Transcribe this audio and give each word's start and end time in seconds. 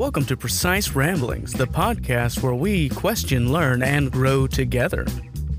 Welcome 0.00 0.24
to 0.26 0.36
Precise 0.38 0.92
Ramblings, 0.92 1.52
the 1.52 1.66
podcast 1.66 2.42
where 2.42 2.54
we 2.54 2.88
question, 2.88 3.52
learn, 3.52 3.82
and 3.82 4.10
grow 4.10 4.46
together. 4.46 5.04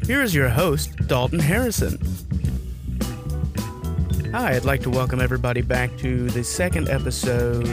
Here 0.07 0.23
is 0.23 0.33
your 0.33 0.49
host, 0.49 0.95
Dalton 1.05 1.37
Harrison. 1.37 1.99
Hi, 4.31 4.55
I'd 4.55 4.65
like 4.65 4.81
to 4.81 4.89
welcome 4.89 5.21
everybody 5.21 5.61
back 5.61 5.95
to 5.99 6.27
the 6.31 6.43
second 6.43 6.89
episode 6.89 7.69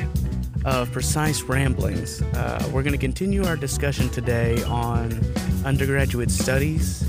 of 0.67 0.93
Precise 0.93 1.41
Ramblings. 1.41 2.21
Uh, 2.21 2.63
we're 2.71 2.83
going 2.83 2.93
to 2.93 2.99
continue 2.99 3.47
our 3.47 3.57
discussion 3.57 4.11
today 4.11 4.63
on 4.65 5.19
undergraduate 5.65 6.31
studies. 6.31 7.03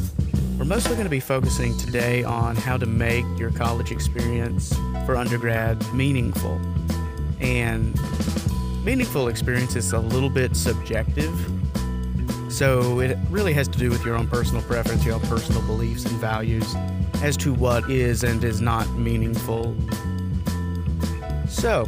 We're 0.58 0.64
mostly 0.64 0.94
going 0.94 1.04
to 1.04 1.10
be 1.10 1.20
focusing 1.20 1.78
today 1.78 2.24
on 2.24 2.56
how 2.56 2.78
to 2.78 2.86
make 2.86 3.26
your 3.38 3.52
college 3.52 3.92
experience 3.92 4.74
for 5.06 5.18
undergrad 5.18 5.86
meaningful. 5.94 6.62
And 7.42 7.94
meaningful 8.84 9.28
experience 9.28 9.76
is 9.76 9.94
a 9.94 10.00
little 10.00 10.30
bit 10.30 10.56
subjective. 10.56 11.34
So 12.50 13.00
it 13.00 13.18
really 13.30 13.54
has 13.54 13.68
to 13.68 13.78
do 13.78 13.90
with 13.90 14.04
your 14.06 14.16
own 14.16 14.28
personal 14.28 14.62
preference, 14.64 15.06
your 15.06 15.16
own 15.16 15.22
personal 15.22 15.62
beliefs 15.64 16.06
and 16.06 16.16
values 16.16 16.76
as 17.22 17.38
to 17.38 17.54
what 17.54 17.90
is 17.90 18.24
and 18.24 18.44
is 18.44 18.62
not 18.62 18.90
meaningful. 18.94 19.76
So, 21.48 21.88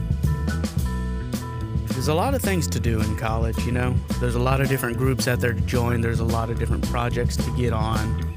there's 1.87 2.09
a 2.09 2.13
lot 2.13 2.33
of 2.33 2.41
things 2.41 2.67
to 2.67 2.79
do 2.79 2.99
in 2.99 3.15
college, 3.15 3.57
you 3.65 3.71
know. 3.71 3.95
There's 4.19 4.35
a 4.35 4.39
lot 4.39 4.59
of 4.59 4.67
different 4.67 4.97
groups 4.97 5.27
out 5.27 5.39
there 5.39 5.53
to 5.53 5.61
join, 5.61 6.01
there's 6.01 6.19
a 6.19 6.25
lot 6.25 6.49
of 6.49 6.59
different 6.59 6.83
projects 6.89 7.37
to 7.37 7.51
get 7.55 7.73
on. 7.73 8.33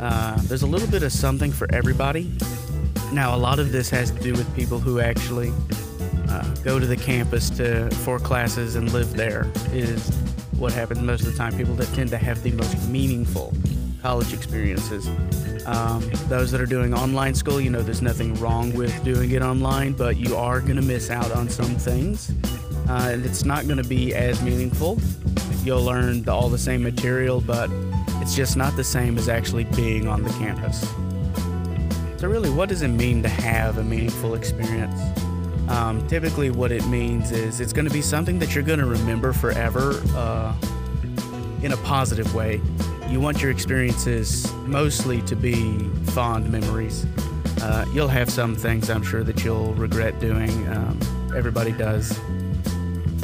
Uh, 0.00 0.38
there's 0.44 0.62
a 0.62 0.66
little 0.66 0.88
bit 0.88 1.02
of 1.02 1.12
something 1.12 1.52
for 1.52 1.66
everybody. 1.72 2.32
Now, 3.12 3.34
a 3.34 3.36
lot 3.36 3.58
of 3.58 3.72
this 3.72 3.90
has 3.90 4.10
to 4.12 4.20
do 4.20 4.32
with 4.32 4.54
people 4.54 4.78
who 4.78 5.00
actually 5.00 5.52
uh, 6.28 6.42
go 6.62 6.78
to 6.78 6.86
the 6.86 6.96
campus 6.96 7.50
to 7.50 7.90
for 8.04 8.18
classes 8.18 8.74
and 8.74 8.92
live 8.92 9.14
there 9.14 9.50
is 9.72 10.08
what 10.58 10.72
happens 10.72 11.00
most 11.00 11.20
of 11.24 11.32
the 11.32 11.38
time. 11.38 11.56
People 11.56 11.74
that 11.74 11.92
tend 11.94 12.10
to 12.10 12.18
have 12.18 12.42
the 12.42 12.52
most 12.52 12.88
meaningful 12.88 13.52
college 14.02 14.32
experiences. 14.32 15.08
Um, 15.66 16.08
those 16.28 16.50
that 16.52 16.60
are 16.60 16.66
doing 16.66 16.94
online 16.94 17.34
school, 17.34 17.60
you 17.60 17.70
know, 17.70 17.82
there's 17.82 18.02
nothing 18.02 18.34
wrong 18.36 18.72
with 18.74 19.04
doing 19.04 19.30
it 19.32 19.42
online, 19.42 19.92
but 19.92 20.16
you 20.16 20.36
are 20.36 20.60
going 20.60 20.76
to 20.76 20.82
miss 20.82 21.10
out 21.10 21.30
on 21.32 21.48
some 21.48 21.74
things. 21.76 22.32
Uh, 22.88 23.10
and 23.12 23.24
it's 23.26 23.44
not 23.44 23.66
going 23.66 23.76
to 23.76 23.88
be 23.88 24.14
as 24.14 24.40
meaningful. 24.42 24.98
You'll 25.62 25.82
learn 25.82 26.22
the, 26.22 26.32
all 26.32 26.48
the 26.48 26.58
same 26.58 26.82
material, 26.82 27.40
but 27.40 27.68
it's 28.22 28.34
just 28.34 28.56
not 28.56 28.76
the 28.76 28.84
same 28.84 29.18
as 29.18 29.28
actually 29.28 29.64
being 29.64 30.08
on 30.08 30.22
the 30.22 30.30
campus. 30.30 30.80
So, 32.18 32.28
really, 32.28 32.50
what 32.50 32.68
does 32.68 32.82
it 32.82 32.88
mean 32.88 33.22
to 33.22 33.28
have 33.28 33.78
a 33.78 33.84
meaningful 33.84 34.34
experience? 34.34 34.98
Um, 35.68 36.06
typically, 36.08 36.50
what 36.50 36.72
it 36.72 36.86
means 36.86 37.30
is 37.30 37.60
it's 37.60 37.72
going 37.72 37.84
to 37.84 37.92
be 37.92 38.02
something 38.02 38.38
that 38.38 38.54
you're 38.54 38.64
going 38.64 38.78
to 38.78 38.86
remember 38.86 39.32
forever 39.32 40.00
uh, 40.14 40.54
in 41.62 41.72
a 41.72 41.76
positive 41.78 42.34
way. 42.34 42.60
You 43.08 43.20
want 43.20 43.42
your 43.42 43.50
experiences 43.50 44.52
mostly 44.66 45.22
to 45.22 45.36
be 45.36 45.78
fond 46.12 46.50
memories. 46.50 47.06
Uh, 47.62 47.84
you'll 47.92 48.08
have 48.08 48.30
some 48.30 48.54
things 48.54 48.88
I'm 48.88 49.02
sure 49.02 49.24
that 49.24 49.44
you'll 49.44 49.74
regret 49.74 50.18
doing. 50.20 50.68
Um, 50.68 50.98
everybody 51.36 51.72
does. 51.72 52.18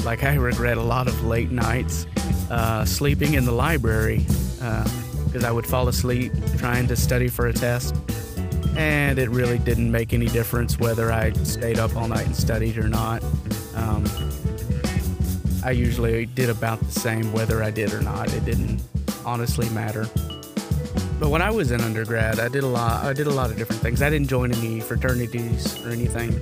Like, 0.04 0.22
I 0.22 0.34
regret 0.34 0.76
a 0.76 0.82
lot 0.82 1.08
of 1.08 1.24
late 1.24 1.50
nights 1.50 2.06
uh, 2.50 2.84
sleeping 2.84 3.34
in 3.34 3.44
the 3.46 3.52
library 3.52 4.18
because 4.18 5.44
uh, 5.44 5.48
I 5.48 5.50
would 5.50 5.66
fall 5.66 5.88
asleep 5.88 6.32
trying 6.58 6.88
to 6.88 6.96
study 6.96 7.28
for 7.28 7.46
a 7.46 7.52
test 7.52 7.94
and 8.76 9.18
it 9.18 9.30
really 9.30 9.58
didn't 9.58 9.90
make 9.90 10.12
any 10.12 10.26
difference 10.26 10.78
whether 10.78 11.12
I 11.12 11.32
stayed 11.32 11.78
up 11.78 11.96
all 11.96 12.08
night 12.08 12.26
and 12.26 12.36
studied 12.36 12.76
or 12.78 12.88
not. 12.88 13.22
Um, 13.74 14.04
I 15.64 15.70
usually 15.70 16.26
did 16.26 16.50
about 16.50 16.80
the 16.80 16.90
same 16.90 17.32
whether 17.32 17.62
I 17.62 17.70
did 17.70 17.92
or 17.92 18.00
not. 18.00 18.32
It 18.34 18.44
didn't 18.44 18.82
honestly 19.24 19.68
matter. 19.70 20.06
But 21.18 21.30
when 21.30 21.40
I 21.40 21.50
was 21.50 21.70
in 21.70 21.80
undergrad, 21.80 22.40
I 22.40 22.48
did 22.48 22.64
a 22.64 22.68
lot. 22.68 23.04
I 23.04 23.12
did 23.12 23.26
a 23.26 23.30
lot 23.30 23.50
of 23.50 23.56
different 23.56 23.80
things. 23.80 24.02
I 24.02 24.10
didn't 24.10 24.28
join 24.28 24.52
any 24.52 24.80
fraternities 24.80 25.82
or 25.84 25.90
anything, 25.90 26.38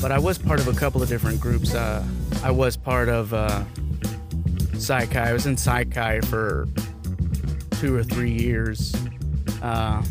but 0.00 0.12
I 0.12 0.18
was 0.18 0.38
part 0.38 0.60
of 0.60 0.68
a 0.68 0.72
couple 0.72 1.02
of 1.02 1.08
different 1.08 1.40
groups. 1.40 1.74
Uh, 1.74 2.04
I 2.42 2.50
was 2.50 2.76
part 2.76 3.08
of 3.08 3.34
uh, 3.34 3.64
Psi 4.74 5.06
Chi. 5.06 5.28
I 5.28 5.32
was 5.32 5.46
in 5.46 5.56
Psi 5.56 5.84
Chi 5.84 6.20
for 6.20 6.68
two 7.72 7.94
or 7.94 8.04
three 8.04 8.32
years. 8.32 8.94
Uh, 9.60 10.02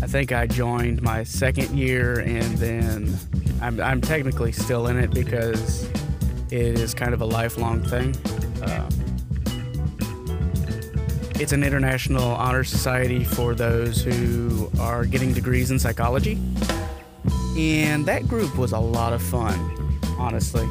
I 0.00 0.06
think 0.06 0.32
I 0.32 0.46
joined 0.46 1.02
my 1.02 1.24
second 1.24 1.76
year, 1.76 2.20
and 2.20 2.56
then 2.58 3.14
I'm, 3.60 3.80
I'm 3.80 4.00
technically 4.00 4.52
still 4.52 4.86
in 4.86 4.96
it 4.96 5.12
because 5.12 5.84
it 6.50 6.78
is 6.78 6.94
kind 6.94 7.12
of 7.12 7.20
a 7.20 7.24
lifelong 7.24 7.82
thing. 7.82 8.14
Uh, 8.62 8.88
it's 11.40 11.52
an 11.52 11.62
international 11.62 12.24
honor 12.24 12.64
society 12.64 13.24
for 13.24 13.54
those 13.54 14.02
who 14.02 14.70
are 14.80 15.04
getting 15.04 15.32
degrees 15.32 15.70
in 15.70 15.78
psychology. 15.78 16.38
And 17.56 18.06
that 18.06 18.28
group 18.28 18.56
was 18.56 18.72
a 18.72 18.78
lot 18.78 19.12
of 19.12 19.20
fun, 19.20 19.98
honestly. 20.16 20.66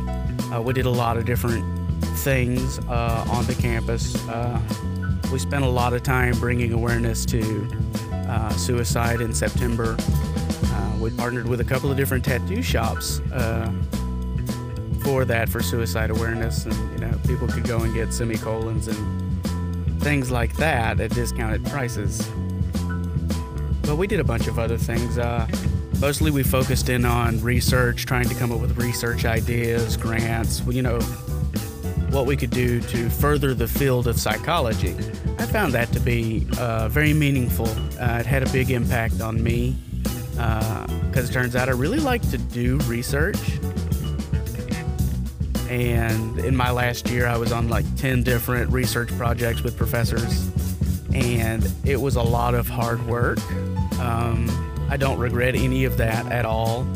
Uh, 0.51 0.61
we 0.61 0.73
did 0.73 0.85
a 0.85 0.89
lot 0.89 1.17
of 1.17 1.25
different 1.25 1.65
things 2.19 2.79
uh, 2.79 3.25
on 3.29 3.45
the 3.45 3.55
campus. 3.55 4.15
Uh, 4.27 4.59
we 5.31 5.39
spent 5.39 5.65
a 5.65 5.69
lot 5.69 5.93
of 5.93 6.01
time 6.03 6.33
bringing 6.39 6.71
awareness 6.71 7.25
to 7.25 7.69
uh, 8.27 8.49
suicide 8.51 9.21
in 9.21 9.33
September. 9.33 9.95
Uh, 9.99 10.97
we 10.99 11.09
partnered 11.11 11.47
with 11.47 11.61
a 11.61 11.63
couple 11.63 11.89
of 11.89 11.97
different 11.97 12.23
tattoo 12.23 12.61
shops 12.61 13.19
uh, 13.31 13.71
for 15.03 15.25
that, 15.25 15.49
for 15.49 15.61
suicide 15.61 16.09
awareness, 16.09 16.65
and 16.65 16.73
you 16.91 17.05
know 17.05 17.17
people 17.27 17.47
could 17.47 17.63
go 17.63 17.79
and 17.79 17.93
get 17.93 18.13
semicolons 18.13 18.87
and 18.87 20.01
things 20.01 20.31
like 20.31 20.55
that 20.57 20.99
at 20.99 21.11
discounted 21.11 21.65
prices. 21.65 22.27
But 23.83 23.95
we 23.95 24.07
did 24.07 24.19
a 24.19 24.23
bunch 24.23 24.47
of 24.47 24.59
other 24.59 24.77
things. 24.77 25.17
Uh, 25.17 25.47
mostly, 25.99 26.29
we 26.31 26.43
focused 26.43 26.89
in 26.89 27.05
on 27.05 27.41
research, 27.41 28.05
trying 28.05 28.27
to 28.27 28.35
come 28.35 28.51
up 28.51 28.59
with 28.59 28.77
research 28.77 29.23
ideas, 29.25 29.95
grants. 29.95 30.61
You 30.67 30.81
know, 30.81 30.99
what 32.17 32.25
we 32.25 32.35
could 32.35 32.49
do 32.49 32.81
to 32.81 33.11
further 33.11 33.53
the 33.53 33.67
field 33.67 34.07
of 34.07 34.19
psychology. 34.19 34.95
I 35.37 35.45
found 35.45 35.71
that 35.75 35.91
to 35.91 35.99
be 35.99 36.47
uh, 36.57 36.89
very 36.89 37.13
meaningful. 37.13 37.67
Uh, 38.01 38.17
it 38.19 38.25
had 38.25 38.41
a 38.41 38.51
big 38.51 38.71
impact 38.71 39.21
on 39.21 39.43
me 39.43 39.75
because 40.31 41.15
uh, 41.15 41.29
it 41.29 41.31
turns 41.31 41.55
out 41.55 41.69
I 41.69 41.73
really 41.73 41.99
like 41.99 42.27
to 42.31 42.39
do 42.39 42.79
research. 42.87 43.37
And 45.69 46.39
in 46.39 46.55
my 46.55 46.71
last 46.71 47.07
year, 47.07 47.27
I 47.27 47.37
was 47.37 47.51
on 47.51 47.69
like 47.69 47.85
10 47.97 48.23
different 48.23 48.71
research 48.71 49.15
projects 49.15 49.61
with 49.61 49.77
professors, 49.77 50.49
and 51.13 51.71
it 51.85 52.01
was 52.01 52.15
a 52.15 52.23
lot 52.23 52.55
of 52.55 52.67
hard 52.67 53.05
work. 53.05 53.37
Um, 53.99 54.49
I 54.89 54.97
don't 54.97 55.19
regret 55.19 55.53
any 55.53 55.85
of 55.85 55.97
that 55.97 56.25
at 56.31 56.45
all. 56.45 56.87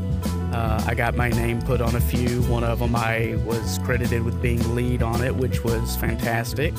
Uh, 0.52 0.84
I 0.86 0.96
got 0.96 1.16
my 1.16 1.30
name 1.30 1.62
put 1.62 1.82
on 1.82 1.96
a 1.96 2.02
few. 2.02 2.42
One 2.44 2.64
of 2.64 2.80
them 2.80 2.96
I 2.96 3.36
was 3.46 3.80
credited 3.80 4.24
with 4.24 4.42
being 4.42 4.76
lead 4.76 5.02
on 5.02 5.24
it, 5.24 5.36
which 5.36 5.64
was 5.64 5.96
fantastic. 5.96 6.74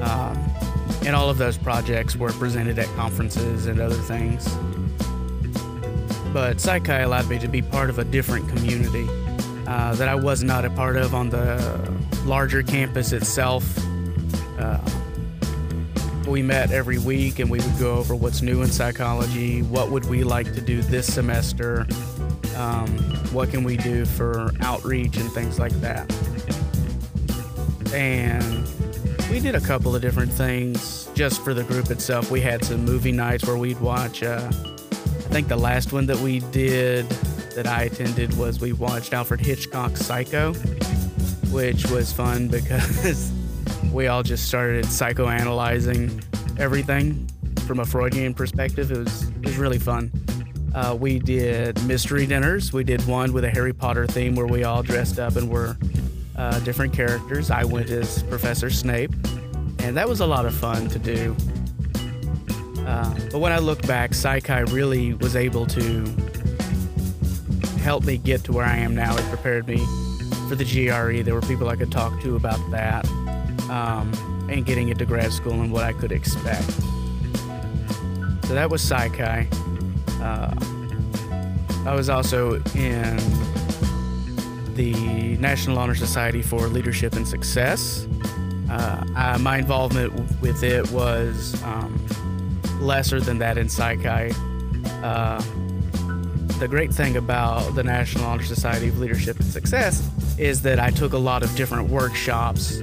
Um, 0.00 0.36
and 1.06 1.14
all 1.14 1.30
of 1.30 1.38
those 1.38 1.56
projects 1.56 2.16
were 2.16 2.32
presented 2.32 2.78
at 2.78 2.86
conferences 2.96 3.66
and 3.66 3.80
other 3.80 3.94
things. 3.94 4.48
But 6.32 6.60
Psi 6.60 6.78
allowed 6.78 7.28
me 7.28 7.38
to 7.38 7.48
be 7.48 7.62
part 7.62 7.90
of 7.90 8.00
a 8.00 8.04
different 8.04 8.48
community 8.48 9.06
uh, 9.66 9.94
that 9.94 10.08
I 10.08 10.14
was 10.14 10.42
not 10.42 10.64
a 10.64 10.70
part 10.70 10.96
of 10.96 11.14
on 11.14 11.30
the 11.30 11.94
larger 12.24 12.62
campus 12.62 13.12
itself. 13.12 13.64
Uh, 14.58 14.78
we 16.26 16.42
met 16.42 16.70
every 16.70 16.98
week 16.98 17.38
and 17.38 17.50
we 17.50 17.58
would 17.58 17.78
go 17.78 17.94
over 17.94 18.14
what's 18.14 18.42
new 18.42 18.62
in 18.62 18.70
psychology, 18.70 19.62
what 19.62 19.90
would 19.90 20.06
we 20.06 20.24
like 20.24 20.52
to 20.54 20.60
do 20.60 20.80
this 20.82 21.12
semester, 21.12 21.86
um, 22.56 22.88
what 23.32 23.50
can 23.50 23.64
we 23.64 23.76
do 23.76 24.04
for 24.04 24.50
outreach 24.60 25.16
and 25.16 25.30
things 25.32 25.58
like 25.58 25.72
that. 25.80 26.10
And 27.92 28.66
we 29.30 29.40
did 29.40 29.54
a 29.54 29.60
couple 29.60 29.94
of 29.94 30.02
different 30.02 30.32
things 30.32 31.08
just 31.14 31.42
for 31.42 31.54
the 31.54 31.64
group 31.64 31.90
itself. 31.90 32.30
We 32.30 32.40
had 32.40 32.64
some 32.64 32.84
movie 32.84 33.12
nights 33.12 33.46
where 33.46 33.56
we'd 33.56 33.80
watch. 33.80 34.22
Uh, 34.22 34.50
I 34.50 35.36
think 35.36 35.48
the 35.48 35.56
last 35.56 35.92
one 35.92 36.06
that 36.06 36.18
we 36.18 36.40
did 36.40 37.08
that 37.54 37.66
I 37.66 37.84
attended 37.84 38.36
was 38.36 38.60
we 38.60 38.72
watched 38.72 39.12
Alfred 39.12 39.40
Hitchcock's 39.40 40.04
Psycho, 40.04 40.52
which 41.50 41.86
was 41.90 42.12
fun 42.12 42.48
because 42.50 43.32
we 43.94 44.08
all 44.08 44.24
just 44.24 44.48
started 44.48 44.84
psychoanalyzing 44.86 46.20
everything 46.58 47.30
from 47.64 47.78
a 47.78 47.84
Freudian 47.84 48.34
perspective. 48.34 48.90
It 48.90 48.98
was 48.98 49.28
it 49.28 49.46
was 49.46 49.56
really 49.56 49.78
fun. 49.78 50.10
Uh, 50.74 50.96
we 50.98 51.20
did 51.20 51.80
mystery 51.84 52.26
dinners. 52.26 52.72
We 52.72 52.82
did 52.82 53.06
one 53.06 53.32
with 53.32 53.44
a 53.44 53.50
Harry 53.50 53.72
Potter 53.72 54.08
theme 54.08 54.34
where 54.34 54.48
we 54.48 54.64
all 54.64 54.82
dressed 54.82 55.20
up 55.20 55.36
and 55.36 55.48
were 55.48 55.76
uh, 56.34 56.58
different 56.60 56.92
characters. 56.92 57.52
I 57.52 57.62
went 57.62 57.88
as 57.90 58.24
Professor 58.24 58.68
Snape, 58.68 59.12
and 59.78 59.96
that 59.96 60.08
was 60.08 60.18
a 60.20 60.26
lot 60.26 60.44
of 60.44 60.54
fun 60.54 60.88
to 60.88 60.98
do. 60.98 61.36
Uh, 62.84 63.14
but 63.30 63.38
when 63.38 63.52
I 63.52 63.58
look 63.58 63.80
back, 63.86 64.12
Psi 64.12 64.40
Chi 64.40 64.60
really 64.60 65.14
was 65.14 65.36
able 65.36 65.66
to 65.66 66.04
help 67.78 68.04
me 68.04 68.16
get 68.16 68.42
to 68.44 68.52
where 68.52 68.66
I 68.66 68.76
am 68.76 68.96
now. 68.96 69.16
It 69.16 69.24
prepared 69.26 69.68
me 69.68 69.78
for 70.48 70.56
the 70.56 70.64
GRE. 70.64 71.22
There 71.22 71.34
were 71.34 71.42
people 71.42 71.68
I 71.68 71.76
could 71.76 71.92
talk 71.92 72.20
to 72.22 72.34
about 72.34 72.58
that 72.72 73.06
um, 73.70 74.12
and 74.48 74.64
getting 74.64 74.88
into 74.88 75.04
grad 75.04 75.32
school 75.32 75.60
and 75.62 75.72
what 75.72 75.84
I 75.84 75.92
could 75.92 76.12
expect. 76.12 76.70
So 78.44 78.54
that 78.54 78.68
was 78.70 78.82
Psi 78.82 79.08
Chi. 79.08 79.48
Uh, 80.20 80.54
I 81.86 81.94
was 81.94 82.08
also 82.08 82.54
in 82.74 83.16
the 84.74 85.36
National 85.38 85.78
Honor 85.78 85.94
Society 85.94 86.42
for 86.42 86.68
Leadership 86.68 87.14
and 87.14 87.26
Success. 87.26 88.06
Uh, 88.70 89.04
I, 89.14 89.36
my 89.38 89.58
involvement 89.58 90.12
with 90.40 90.62
it 90.62 90.90
was 90.90 91.62
um, 91.62 92.06
lesser 92.80 93.20
than 93.20 93.38
that 93.38 93.56
in 93.56 93.68
Psi 93.68 93.96
Chi. 93.96 94.30
Uh, 95.02 95.42
the 96.58 96.68
great 96.68 96.92
thing 96.92 97.16
about 97.16 97.74
the 97.74 97.82
National 97.82 98.24
Honor 98.24 98.42
Society 98.42 98.88
of 98.88 98.98
Leadership 98.98 99.38
and 99.38 99.46
Success 99.46 100.08
is 100.38 100.62
that 100.62 100.78
I 100.78 100.90
took 100.90 101.12
a 101.12 101.18
lot 101.18 101.42
of 101.42 101.54
different 101.56 101.88
workshops 101.88 102.80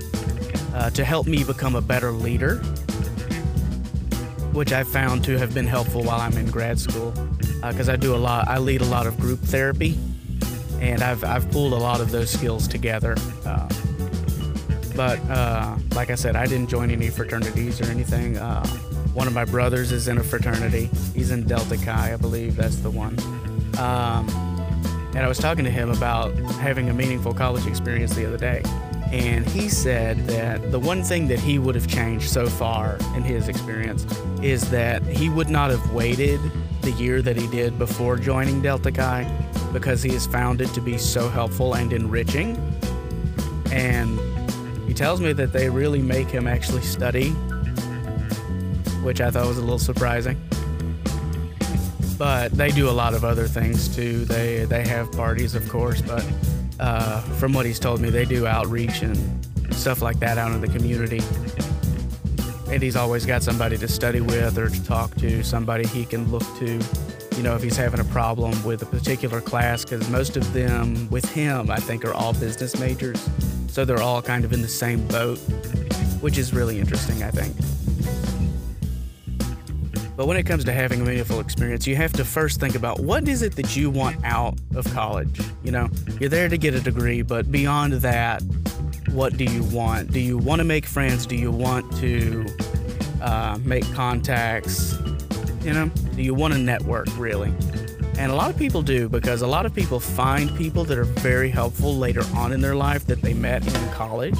uh, 0.82 0.90
to 0.90 1.06
help 1.06 1.28
me 1.28 1.44
become 1.44 1.76
a 1.76 1.82
better 1.82 2.12
leader, 2.12 2.56
which 4.52 4.74
I 4.74 4.84
found 4.84 5.24
to 5.26 5.38
have 5.38 5.54
been 5.54 5.68
helpful 5.68 6.04
while 6.04 6.20
I'm 6.20 6.36
in 6.38 6.50
grad 6.50 6.80
school. 6.80 7.14
Because 7.62 7.88
uh, 7.88 7.94
I 7.94 7.96
do 7.98 8.16
a 8.16 8.18
lot, 8.18 8.48
I 8.48 8.58
lead 8.58 8.82
a 8.82 8.86
lot 8.86 9.06
of 9.06 9.20
group 9.20 9.40
therapy, 9.42 10.00
and 10.80 11.04
I've, 11.04 11.24
I've 11.24 11.52
pulled 11.52 11.74
a 11.74 11.78
lot 11.78 12.02
of 12.02 12.10
those 12.10 12.32
skills 12.32 12.68
together. 12.68 13.16
Uh, 13.46 13.70
but 14.96 15.20
uh, 15.30 15.78
like 15.94 16.10
I 16.10 16.16
said, 16.16 16.36
I 16.36 16.48
didn't 16.48 16.68
join 16.68 16.90
any 16.90 17.10
fraternities 17.10 17.80
or 17.80 17.86
anything. 17.86 18.38
Uh, 18.38 18.66
one 19.14 19.28
of 19.28 19.34
my 19.34 19.46
brothers 19.46 19.92
is 19.92 20.08
in 20.08 20.18
a 20.18 20.24
fraternity. 20.24 20.90
He's 21.14 21.30
in 21.30 21.46
Delta 21.46 21.78
Chi, 21.78 22.14
I 22.14 22.16
believe 22.16 22.56
that's 22.56 22.78
the 22.78 22.90
one. 22.90 23.20
Um, 23.78 24.28
and 25.14 25.20
I 25.20 25.28
was 25.28 25.38
talking 25.38 25.64
to 25.64 25.72
him 25.72 25.92
about 25.92 26.34
having 26.56 26.90
a 26.90 26.94
meaningful 26.94 27.36
college 27.36 27.68
experience 27.68 28.16
the 28.16 28.26
other 28.26 28.38
day. 28.38 28.64
And 29.12 29.46
he 29.46 29.68
said 29.68 30.26
that 30.28 30.72
the 30.72 30.80
one 30.80 31.04
thing 31.04 31.28
that 31.28 31.40
he 31.40 31.60
would 31.60 31.76
have 31.76 31.88
changed 31.88 32.30
so 32.30 32.48
far 32.48 32.98
in 33.16 33.24
his 33.24 33.50
experience 33.50 34.06
is 34.42 34.70
that 34.72 35.04
he 35.04 35.28
would 35.28 35.50
not 35.50 35.70
have 35.70 35.92
waited 35.92 36.40
the 36.82 36.92
year 36.92 37.22
that 37.22 37.36
he 37.36 37.48
did 37.48 37.78
before 37.78 38.16
joining 38.16 38.62
Delta 38.62 38.92
Chi 38.92 39.24
because 39.74 40.02
he 40.02 40.12
has 40.12 40.26
found 40.26 40.62
it 40.62 40.74
to 40.74 40.82
be 40.82 40.98
so 40.98 41.28
helpful 41.28 41.74
and 41.76 41.92
enriching. 41.92 42.56
And 43.72 44.18
he 44.88 44.94
tells 44.94 45.20
me 45.20 45.34
that 45.34 45.52
they 45.52 45.70
really 45.70 46.02
make 46.02 46.30
him 46.30 46.48
actually 46.48 46.82
study, 46.82 47.32
which 49.04 49.20
I 49.20 49.30
thought 49.30 49.48
was 49.48 49.58
a 49.58 49.62
little 49.62 49.80
surprising 49.80 50.42
but 52.22 52.52
they 52.52 52.70
do 52.70 52.88
a 52.88 52.92
lot 52.92 53.16
of 53.16 53.26
other 53.26 53.48
things 53.48 53.88
too. 53.88 54.26
They 54.26 54.66
they 54.66 54.88
have 54.88 55.12
parties, 55.12 55.56
of 55.56 55.68
course, 55.68 56.04
but 56.04 56.24
uh, 56.82 57.22
from 57.38 57.54
what 57.54 57.66
he's 57.66 57.80
told 57.80 58.02
me, 58.02 58.10
they 58.10 58.26
do 58.26 58.48
outreach 58.48 59.04
and 59.04 59.18
stuff 59.74 60.02
like 60.02 60.20
that 60.20 60.38
out 60.38 60.52
in 60.52 60.62
the 60.62 60.68
community. 60.68 61.22
And 62.72 62.82
he's 62.82 62.96
always 62.96 63.26
got 63.26 63.44
somebody 63.44 63.78
to 63.78 63.88
study 63.88 64.22
with 64.22 64.58
or 64.58 64.70
to 64.70 64.84
talk 64.86 65.14
to, 65.16 65.44
somebody 65.44 65.86
he 65.88 66.06
can 66.06 66.30
look 66.32 66.44
to, 66.60 66.80
you 67.36 67.44
know, 67.44 67.56
if 67.56 67.62
he's 67.62 67.78
having 67.78 68.00
a 68.00 68.06
problem 68.06 68.64
with 68.64 68.82
a 68.82 68.86
particular 68.86 69.42
class, 69.42 69.84
because 69.84 70.10
most 70.10 70.38
of 70.38 70.54
them 70.54 71.10
with 71.10 71.26
him, 71.32 71.70
I 71.70 71.78
think, 71.78 72.04
are 72.06 72.14
all 72.14 72.34
business 72.34 72.80
majors. 72.80 73.30
So 73.68 73.86
they're 73.86 74.02
all 74.02 74.22
kind 74.22 74.44
of 74.44 74.54
in 74.54 74.62
the 74.62 74.68
same 74.68 75.06
boat, 75.08 75.38
which 76.22 76.38
is 76.38 76.54
really 76.54 76.80
interesting, 76.80 77.24
I 77.24 77.30
think. 77.32 77.56
But 80.16 80.28
when 80.28 80.38
it 80.38 80.44
comes 80.44 80.66
to 80.66 80.74
having 80.74 81.02
a 81.02 81.06
meaningful 81.06 81.40
experience, 81.40 81.88
you 81.88 81.96
have 81.96 82.12
to 82.14 82.26
first 82.26 82.60
think 82.60 82.76
about 82.76 83.00
what 83.00 83.28
is 83.28 83.42
it 83.42 83.56
that 83.56 83.76
you 83.76 83.90
want 83.90 84.18
out 84.24 84.58
of 84.76 84.86
college? 84.94 85.40
You 85.64 85.72
know, 85.72 85.90
you're 86.20 86.30
there 86.30 86.50
to 86.50 86.58
get 86.58 86.74
a 86.74 86.82
degree, 86.82 87.22
but 87.22 87.52
beyond 87.52 87.94
that, 87.94 88.42
what 89.12 89.38
do 89.38 89.46
you 89.46 89.64
want? 89.64 90.12
Do 90.12 90.20
you 90.20 90.38
want 90.38 90.60
to 90.60 90.66
make 90.66 90.86
friends? 90.86 91.26
Do 91.26 91.36
you 91.36 91.52
want 91.52 91.92
to 91.98 92.46
uh, 93.22 93.58
make 93.64 93.90
contacts? 93.94 94.96
You 95.64 95.74
know, 95.74 95.88
do 96.16 96.22
you 96.22 96.34
want 96.34 96.54
to 96.54 96.60
network 96.60 97.08
really? 97.18 97.54
And 98.18 98.32
a 98.32 98.36
lot 98.36 98.50
of 98.50 98.58
people 98.58 98.82
do 98.82 99.08
because 99.08 99.42
a 99.42 99.48
lot 99.48 99.66
of 99.66 99.74
people 99.74 100.00
find 100.00 100.56
people 100.58 100.84
that 100.86 100.98
are 100.98 101.06
very 101.06 101.50
helpful 101.50 101.96
later 101.96 102.24
on 102.36 102.52
in 102.52 102.60
their 102.62 102.76
life 102.76 103.06
that 103.08 103.22
they 103.22 103.34
met 103.34 103.66
in 103.66 103.90
college. 103.92 104.38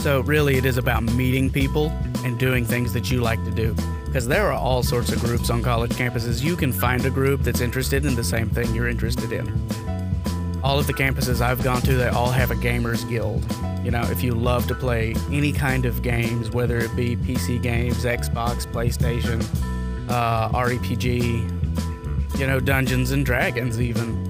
So, 0.00 0.20
really, 0.22 0.56
it 0.56 0.64
is 0.64 0.78
about 0.78 1.02
meeting 1.02 1.50
people 1.50 1.90
and 2.24 2.38
doing 2.38 2.64
things 2.64 2.92
that 2.94 3.10
you 3.10 3.20
like 3.20 3.42
to 3.44 3.50
do 3.50 3.76
because 4.10 4.26
there 4.26 4.48
are 4.48 4.58
all 4.58 4.82
sorts 4.82 5.12
of 5.12 5.20
groups 5.20 5.50
on 5.50 5.62
college 5.62 5.92
campuses. 5.92 6.42
You 6.42 6.56
can 6.56 6.72
find 6.72 7.06
a 7.06 7.10
group 7.10 7.42
that's 7.42 7.60
interested 7.60 8.04
in 8.04 8.16
the 8.16 8.24
same 8.24 8.50
thing 8.50 8.74
you're 8.74 8.88
interested 8.88 9.30
in. 9.30 9.46
All 10.64 10.80
of 10.80 10.88
the 10.88 10.92
campuses 10.92 11.40
I've 11.40 11.62
gone 11.62 11.80
to, 11.82 11.94
they 11.94 12.08
all 12.08 12.32
have 12.32 12.50
a 12.50 12.56
gamers 12.56 13.08
guild. 13.08 13.44
You 13.84 13.92
know, 13.92 14.02
if 14.10 14.24
you 14.24 14.34
love 14.34 14.66
to 14.66 14.74
play 14.74 15.14
any 15.30 15.52
kind 15.52 15.86
of 15.86 16.02
games, 16.02 16.50
whether 16.50 16.78
it 16.78 16.94
be 16.96 17.14
PC 17.14 17.62
games, 17.62 18.04
Xbox, 18.04 18.66
PlayStation, 18.66 19.44
uh, 20.10 20.48
RPG, 20.58 22.36
you 22.36 22.46
know, 22.48 22.58
Dungeons 22.58 23.12
and 23.12 23.24
Dragons, 23.24 23.80
even. 23.80 24.26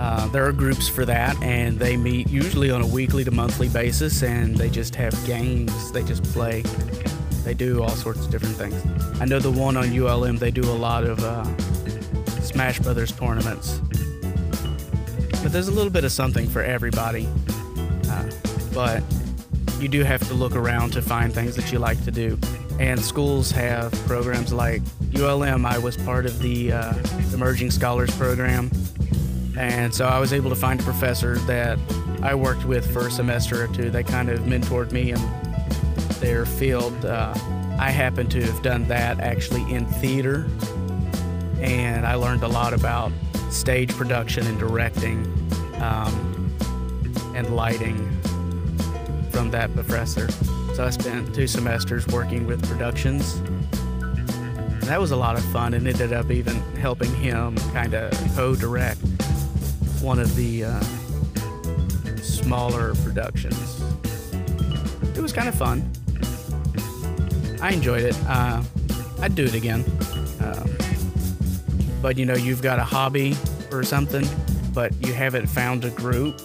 Uh, 0.00 0.26
there 0.32 0.44
are 0.44 0.52
groups 0.52 0.88
for 0.88 1.04
that, 1.04 1.40
and 1.40 1.78
they 1.78 1.96
meet 1.96 2.28
usually 2.28 2.72
on 2.72 2.82
a 2.82 2.86
weekly 2.86 3.22
to 3.22 3.30
monthly 3.30 3.68
basis, 3.68 4.24
and 4.24 4.56
they 4.56 4.68
just 4.68 4.96
have 4.96 5.14
games. 5.24 5.92
They 5.92 6.02
just 6.02 6.24
play. 6.24 6.64
They 7.44 7.54
do 7.54 7.82
all 7.82 7.90
sorts 7.90 8.24
of 8.24 8.30
different 8.30 8.56
things. 8.56 9.20
I 9.20 9.24
know 9.24 9.38
the 9.38 9.50
one 9.50 9.76
on 9.76 9.96
ULM, 9.96 10.38
they 10.38 10.50
do 10.50 10.62
a 10.62 10.72
lot 10.72 11.04
of 11.04 11.22
uh, 11.22 11.44
Smash 12.40 12.78
Brothers 12.78 13.12
tournaments. 13.12 13.80
But 15.42 15.50
there's 15.50 15.68
a 15.68 15.72
little 15.72 15.90
bit 15.90 16.04
of 16.04 16.12
something 16.12 16.48
for 16.48 16.62
everybody. 16.62 17.28
Uh, 18.08 18.30
but 18.72 19.02
you 19.80 19.88
do 19.88 20.04
have 20.04 20.26
to 20.28 20.34
look 20.34 20.54
around 20.54 20.92
to 20.92 21.02
find 21.02 21.34
things 21.34 21.56
that 21.56 21.72
you 21.72 21.78
like 21.80 22.02
to 22.04 22.12
do. 22.12 22.38
And 22.78 23.00
schools 23.00 23.50
have 23.50 23.92
programs 24.06 24.52
like 24.52 24.82
ULM. 25.16 25.66
I 25.66 25.78
was 25.78 25.96
part 25.96 26.26
of 26.26 26.38
the 26.38 26.72
uh, 26.72 26.94
Emerging 27.34 27.72
Scholars 27.72 28.14
Program. 28.16 28.70
And 29.58 29.92
so 29.92 30.06
I 30.06 30.18
was 30.18 30.32
able 30.32 30.50
to 30.50 30.56
find 30.56 30.80
a 30.80 30.82
professor 30.82 31.38
that 31.40 31.78
I 32.22 32.34
worked 32.34 32.64
with 32.64 32.90
for 32.92 33.08
a 33.08 33.10
semester 33.10 33.64
or 33.64 33.68
two. 33.68 33.90
They 33.90 34.04
kind 34.04 34.30
of 34.30 34.40
mentored 34.40 34.92
me 34.92 35.10
and 35.10 35.51
their 36.22 36.46
field. 36.46 37.04
Uh, 37.04 37.34
I 37.78 37.90
happen 37.90 38.28
to 38.28 38.40
have 38.46 38.62
done 38.62 38.86
that 38.88 39.18
actually 39.18 39.70
in 39.70 39.84
theater, 39.84 40.46
and 41.60 42.06
I 42.06 42.14
learned 42.14 42.44
a 42.44 42.48
lot 42.48 42.72
about 42.72 43.12
stage 43.50 43.94
production 43.94 44.46
and 44.46 44.58
directing 44.58 45.26
um, 45.82 46.54
and 47.34 47.54
lighting 47.54 47.96
from 49.30 49.50
that 49.50 49.74
professor. 49.74 50.30
So 50.74 50.84
I 50.84 50.90
spent 50.90 51.34
two 51.34 51.48
semesters 51.48 52.06
working 52.06 52.46
with 52.46 52.66
productions. 52.68 53.42
That 54.86 55.00
was 55.00 55.10
a 55.10 55.16
lot 55.16 55.36
of 55.36 55.44
fun 55.46 55.74
and 55.74 55.86
ended 55.86 56.12
up 56.12 56.30
even 56.30 56.56
helping 56.76 57.12
him 57.16 57.56
kind 57.72 57.94
of 57.94 58.12
co 58.36 58.54
direct 58.54 59.00
one 60.00 60.20
of 60.20 60.34
the 60.36 60.64
uh, 60.64 60.80
smaller 62.22 62.94
productions. 62.96 63.82
It 65.16 65.20
was 65.20 65.32
kind 65.32 65.48
of 65.48 65.54
fun. 65.56 65.90
I 67.62 67.70
enjoyed 67.70 68.02
it. 68.02 68.16
Uh, 68.26 68.60
I'd 69.20 69.36
do 69.36 69.44
it 69.44 69.54
again. 69.54 69.84
Um, 70.40 70.68
but 72.02 72.18
you 72.18 72.26
know, 72.26 72.34
you've 72.34 72.60
got 72.60 72.80
a 72.80 72.84
hobby 72.84 73.36
or 73.70 73.84
something, 73.84 74.26
but 74.74 74.92
you 75.00 75.12
haven't 75.12 75.46
found 75.46 75.84
a 75.84 75.90
group 75.90 76.38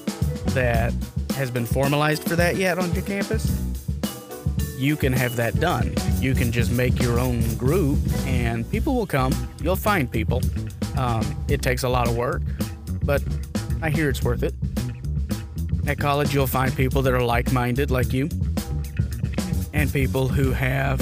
that 0.54 0.94
has 1.36 1.50
been 1.50 1.66
formalized 1.66 2.24
for 2.24 2.36
that 2.36 2.58
yet 2.58 2.78
on 2.78 2.94
your 2.94 3.04
campus. 3.04 3.52
You 4.78 4.96
can 4.96 5.12
have 5.12 5.36
that 5.38 5.60
done. 5.60 5.96
You 6.20 6.36
can 6.36 6.52
just 6.52 6.72
make 6.72 7.02
your 7.02 7.20
own 7.20 7.42
group, 7.56 7.98
and 8.28 8.70
people 8.70 8.94
will 8.94 9.08
come. 9.08 9.34
You'll 9.64 9.76
find 9.76 10.12
people. 10.12 10.44
Um, 10.98 11.26
it 11.48 11.64
takes 11.64 11.82
a 11.82 11.90
lot 11.90 12.08
of 12.08 12.16
work, 12.16 12.44
but 13.04 13.24
I 13.82 13.90
hear 13.90 14.08
it's 14.08 14.22
worth 14.22 14.44
it. 14.44 14.54
At 15.88 15.98
college, 15.98 16.32
you'll 16.32 16.46
find 16.46 16.76
people 16.76 17.02
that 17.02 17.14
are 17.14 17.24
like 17.24 17.52
minded 17.52 17.90
like 17.90 18.14
you 18.14 18.30
and 19.78 19.94
people 19.94 20.28
who 20.28 20.52
have 20.52 20.98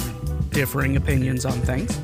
differing 0.49 0.97
opinions 0.97 1.45
on 1.45 1.53
things. 1.61 1.97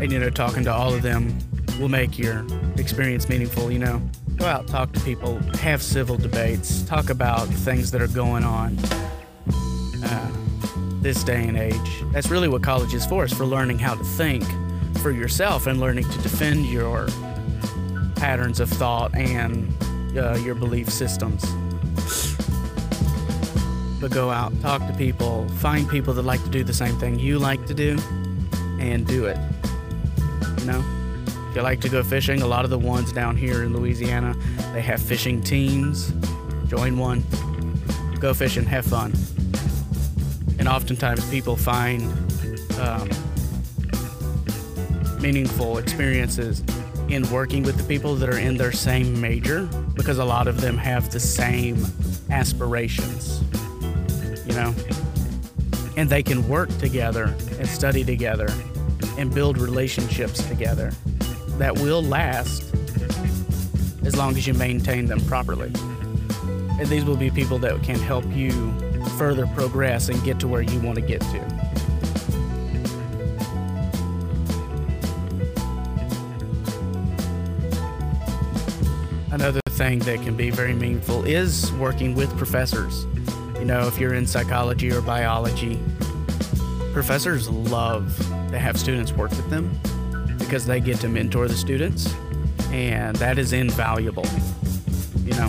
And, 0.00 0.12
you 0.12 0.20
know, 0.20 0.30
talking 0.30 0.62
to 0.62 0.72
all 0.72 0.94
of 0.94 1.02
them 1.02 1.36
will 1.80 1.88
make 1.88 2.16
your 2.16 2.46
experience 2.76 3.28
meaningful, 3.28 3.72
you 3.72 3.80
know. 3.80 4.00
Go 4.36 4.46
out, 4.46 4.68
talk 4.68 4.92
to 4.92 5.00
people, 5.00 5.38
have 5.58 5.82
civil 5.82 6.16
debates, 6.16 6.82
talk 6.82 7.10
about 7.10 7.48
things 7.48 7.90
that 7.90 8.00
are 8.00 8.06
going 8.08 8.44
on 8.44 8.78
uh, 10.04 10.32
this 11.00 11.24
day 11.24 11.48
and 11.48 11.58
age. 11.58 12.04
That's 12.12 12.30
really 12.30 12.48
what 12.48 12.62
college 12.62 12.94
is 12.94 13.04
for, 13.04 13.24
is 13.24 13.32
for 13.32 13.44
learning 13.44 13.80
how 13.80 13.96
to 13.96 14.04
think 14.04 14.44
for 14.98 15.10
yourself 15.10 15.66
and 15.66 15.80
learning 15.80 16.08
to 16.10 16.18
defend 16.18 16.66
your 16.66 17.08
patterns 18.14 18.60
of 18.60 18.70
thought 18.70 19.12
and 19.16 19.68
uh, 20.16 20.34
your 20.44 20.54
belief 20.54 20.88
systems 20.88 21.44
but 24.02 24.10
go 24.10 24.30
out, 24.30 24.52
talk 24.60 24.84
to 24.88 24.92
people, 24.94 25.48
find 25.48 25.88
people 25.88 26.12
that 26.12 26.22
like 26.22 26.42
to 26.42 26.50
do 26.50 26.64
the 26.64 26.74
same 26.74 26.98
thing 26.98 27.20
you 27.20 27.38
like 27.38 27.64
to 27.66 27.72
do, 27.72 27.96
and 28.80 29.06
do 29.06 29.26
it. 29.26 29.38
You 30.58 30.64
know? 30.64 30.84
If 31.48 31.54
you 31.56 31.62
like 31.62 31.80
to 31.82 31.88
go 31.88 32.02
fishing, 32.02 32.42
a 32.42 32.46
lot 32.46 32.64
of 32.64 32.70
the 32.70 32.78
ones 32.78 33.12
down 33.12 33.36
here 33.36 33.62
in 33.62 33.72
Louisiana, 33.72 34.34
they 34.72 34.80
have 34.82 35.00
fishing 35.00 35.40
teams. 35.40 36.12
Join 36.66 36.98
one, 36.98 37.22
go 38.18 38.34
fishing, 38.34 38.64
have 38.64 38.84
fun. 38.84 39.12
And 40.58 40.66
oftentimes 40.66 41.24
people 41.30 41.54
find 41.54 42.02
um, 42.80 43.08
meaningful 45.20 45.78
experiences 45.78 46.64
in 47.08 47.30
working 47.30 47.62
with 47.62 47.76
the 47.76 47.84
people 47.84 48.16
that 48.16 48.28
are 48.28 48.38
in 48.38 48.56
their 48.56 48.72
same 48.72 49.20
major 49.20 49.66
because 49.94 50.18
a 50.18 50.24
lot 50.24 50.48
of 50.48 50.60
them 50.60 50.76
have 50.76 51.10
the 51.12 51.20
same 51.20 51.84
aspirations, 52.30 53.41
you 54.52 54.58
know? 54.58 54.74
And 55.96 56.08
they 56.10 56.22
can 56.22 56.46
work 56.46 56.68
together 56.78 57.34
and 57.58 57.66
study 57.66 58.04
together 58.04 58.48
and 59.18 59.34
build 59.34 59.58
relationships 59.58 60.46
together 60.46 60.92
that 61.58 61.74
will 61.78 62.02
last 62.02 62.74
as 64.04 64.16
long 64.16 64.36
as 64.36 64.46
you 64.46 64.54
maintain 64.54 65.06
them 65.06 65.20
properly. 65.22 65.72
And 66.78 66.86
these 66.88 67.04
will 67.04 67.16
be 67.16 67.30
people 67.30 67.58
that 67.58 67.82
can 67.82 67.98
help 67.98 68.24
you 68.34 68.50
further 69.16 69.46
progress 69.48 70.08
and 70.08 70.22
get 70.24 70.40
to 70.40 70.48
where 70.48 70.62
you 70.62 70.80
want 70.80 70.96
to 70.96 71.02
get 71.02 71.20
to. 71.20 71.62
Another 79.30 79.60
thing 79.70 80.00
that 80.00 80.22
can 80.22 80.36
be 80.36 80.50
very 80.50 80.74
meaningful 80.74 81.24
is 81.24 81.72
working 81.72 82.14
with 82.14 82.36
professors. 82.36 83.06
You 83.62 83.68
know, 83.68 83.86
if 83.86 84.00
you're 84.00 84.14
in 84.14 84.26
psychology 84.26 84.90
or 84.90 85.00
biology, 85.00 85.78
professors 86.92 87.48
love 87.48 88.18
to 88.50 88.58
have 88.58 88.76
students 88.76 89.12
work 89.12 89.30
with 89.30 89.48
them 89.50 89.78
because 90.36 90.66
they 90.66 90.80
get 90.80 90.98
to 90.98 91.08
mentor 91.08 91.46
the 91.46 91.54
students, 91.54 92.12
and 92.72 93.14
that 93.18 93.38
is 93.38 93.52
invaluable. 93.52 94.26
You 95.24 95.34
know, 95.34 95.48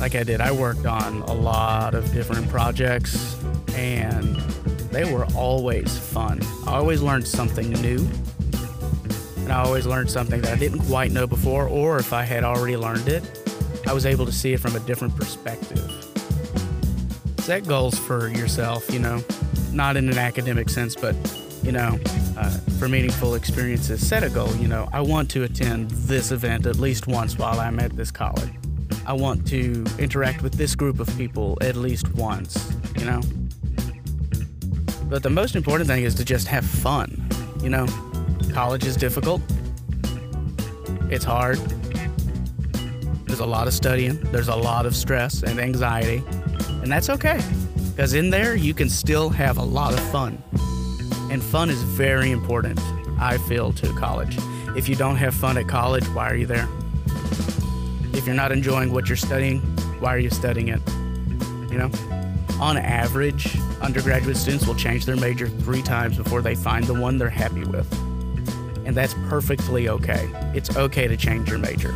like 0.00 0.16
I 0.16 0.24
did, 0.24 0.40
I 0.40 0.50
worked 0.50 0.86
on 0.86 1.22
a 1.22 1.32
lot 1.32 1.94
of 1.94 2.12
different 2.12 2.48
projects, 2.48 3.40
and 3.74 4.34
they 4.90 5.04
were 5.04 5.26
always 5.36 5.96
fun. 5.96 6.40
I 6.66 6.72
always 6.72 7.00
learned 7.00 7.28
something 7.28 7.70
new 7.74 8.04
and 9.36 9.52
I 9.52 9.62
always 9.62 9.86
learned 9.86 10.10
something 10.10 10.40
that 10.40 10.52
I 10.52 10.58
didn't 10.58 10.80
quite 10.80 11.12
know 11.12 11.28
before, 11.28 11.68
or 11.68 11.98
if 11.98 12.12
I 12.12 12.24
had 12.24 12.42
already 12.42 12.76
learned 12.76 13.06
it, 13.06 13.22
I 13.86 13.92
was 13.92 14.04
able 14.04 14.26
to 14.26 14.32
see 14.32 14.52
it 14.52 14.58
from 14.58 14.74
a 14.74 14.80
different 14.80 15.14
perspective. 15.14 16.03
Set 17.44 17.68
goals 17.68 17.98
for 17.98 18.28
yourself, 18.28 18.90
you 18.90 18.98
know, 18.98 19.22
not 19.70 19.98
in 19.98 20.08
an 20.08 20.16
academic 20.16 20.70
sense, 20.70 20.96
but, 20.96 21.14
you 21.62 21.72
know, 21.72 21.98
uh, 22.38 22.48
for 22.78 22.88
meaningful 22.88 23.34
experiences. 23.34 24.08
Set 24.08 24.22
a 24.22 24.30
goal, 24.30 24.50
you 24.56 24.66
know, 24.66 24.88
I 24.94 25.02
want 25.02 25.30
to 25.32 25.42
attend 25.42 25.90
this 25.90 26.32
event 26.32 26.64
at 26.64 26.76
least 26.76 27.06
once 27.06 27.36
while 27.36 27.60
I'm 27.60 27.78
at 27.80 27.94
this 27.98 28.10
college. 28.10 28.50
I 29.06 29.12
want 29.12 29.46
to 29.48 29.84
interact 29.98 30.40
with 30.40 30.54
this 30.54 30.74
group 30.74 31.00
of 31.00 31.18
people 31.18 31.58
at 31.60 31.76
least 31.76 32.14
once, 32.14 32.72
you 32.96 33.04
know? 33.04 33.20
But 35.10 35.22
the 35.22 35.28
most 35.28 35.54
important 35.54 35.86
thing 35.86 36.02
is 36.02 36.14
to 36.14 36.24
just 36.24 36.48
have 36.48 36.64
fun, 36.64 37.28
you 37.62 37.68
know? 37.68 37.86
College 38.54 38.86
is 38.86 38.96
difficult. 38.96 39.42
It's 41.10 41.26
hard. 41.26 41.58
There's 43.26 43.40
a 43.40 43.46
lot 43.46 43.66
of 43.66 43.74
studying, 43.74 44.18
there's 44.32 44.48
a 44.48 44.56
lot 44.56 44.86
of 44.86 44.96
stress 44.96 45.42
and 45.42 45.60
anxiety, 45.60 46.24
and 46.84 46.92
that's 46.92 47.10
okay. 47.10 47.40
Because 47.90 48.14
in 48.14 48.30
there, 48.30 48.54
you 48.54 48.74
can 48.74 48.88
still 48.88 49.28
have 49.30 49.58
a 49.58 49.62
lot 49.62 49.92
of 49.92 50.00
fun. 50.12 50.40
And 51.32 51.42
fun 51.42 51.70
is 51.70 51.82
very 51.82 52.30
important, 52.30 52.78
I 53.18 53.38
feel, 53.38 53.72
to 53.72 53.92
college. 53.94 54.38
If 54.76 54.88
you 54.88 54.94
don't 54.94 55.16
have 55.16 55.34
fun 55.34 55.58
at 55.58 55.66
college, 55.66 56.06
why 56.10 56.30
are 56.30 56.36
you 56.36 56.46
there? 56.46 56.68
If 58.12 58.26
you're 58.26 58.36
not 58.36 58.52
enjoying 58.52 58.92
what 58.92 59.08
you're 59.08 59.16
studying, 59.16 59.60
why 59.98 60.14
are 60.14 60.18
you 60.18 60.30
studying 60.30 60.68
it? 60.68 60.80
You 61.72 61.78
know? 61.78 61.90
On 62.60 62.76
average, 62.76 63.58
undergraduate 63.80 64.36
students 64.36 64.66
will 64.66 64.76
change 64.76 65.06
their 65.06 65.16
major 65.16 65.48
three 65.48 65.82
times 65.82 66.16
before 66.16 66.42
they 66.42 66.54
find 66.54 66.84
the 66.84 66.94
one 66.94 67.18
they're 67.18 67.28
happy 67.28 67.64
with 67.64 67.90
and 68.84 68.94
that's 68.94 69.14
perfectly 69.28 69.88
okay. 69.88 70.28
It's 70.54 70.76
okay 70.76 71.08
to 71.08 71.16
change 71.16 71.48
your 71.48 71.58
major. 71.58 71.94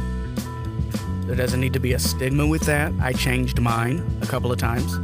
There 1.29 1.37
doesn't 1.37 1.61
need 1.61 1.75
to 1.75 1.79
be 1.79 1.93
a 1.93 1.99
stigma 1.99 2.47
with 2.47 2.63
that. 2.63 2.91
I 3.03 3.13
changed 3.13 3.61
mine 3.61 4.03
a 4.23 4.27
couple 4.27 4.51
of 4.51 4.57
times. 4.57 4.99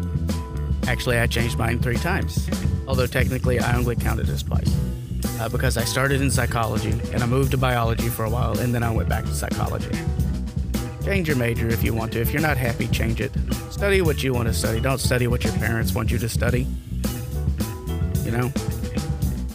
Actually, 0.88 1.18
I 1.18 1.26
changed 1.26 1.58
mine 1.58 1.80
three 1.80 1.98
times, 1.98 2.48
although 2.88 3.06
technically 3.06 3.60
I 3.60 3.76
only 3.76 3.94
counted 3.94 4.30
as 4.30 4.42
twice. 4.42 4.74
Uh, 5.38 5.50
because 5.50 5.76
I 5.76 5.84
started 5.84 6.22
in 6.22 6.30
psychology 6.30 6.92
and 7.12 7.22
I 7.22 7.26
moved 7.26 7.50
to 7.50 7.58
biology 7.58 8.08
for 8.08 8.24
a 8.24 8.30
while 8.30 8.58
and 8.58 8.74
then 8.74 8.82
I 8.82 8.90
went 8.90 9.06
back 9.06 9.26
to 9.26 9.34
psychology. 9.34 9.90
Change 11.04 11.28
your 11.28 11.36
major 11.36 11.68
if 11.68 11.84
you 11.84 11.92
want 11.92 12.14
to. 12.14 12.22
If 12.22 12.32
you're 12.32 12.40
not 12.40 12.56
happy, 12.56 12.88
change 12.88 13.20
it. 13.20 13.30
Study 13.70 14.00
what 14.00 14.22
you 14.22 14.32
want 14.32 14.48
to 14.48 14.54
study. 14.54 14.80
Don't 14.80 15.00
study 15.00 15.26
what 15.26 15.44
your 15.44 15.52
parents 15.52 15.94
want 15.94 16.10
you 16.10 16.16
to 16.16 16.28
study. 16.30 16.66
You 18.22 18.30
know? 18.30 18.50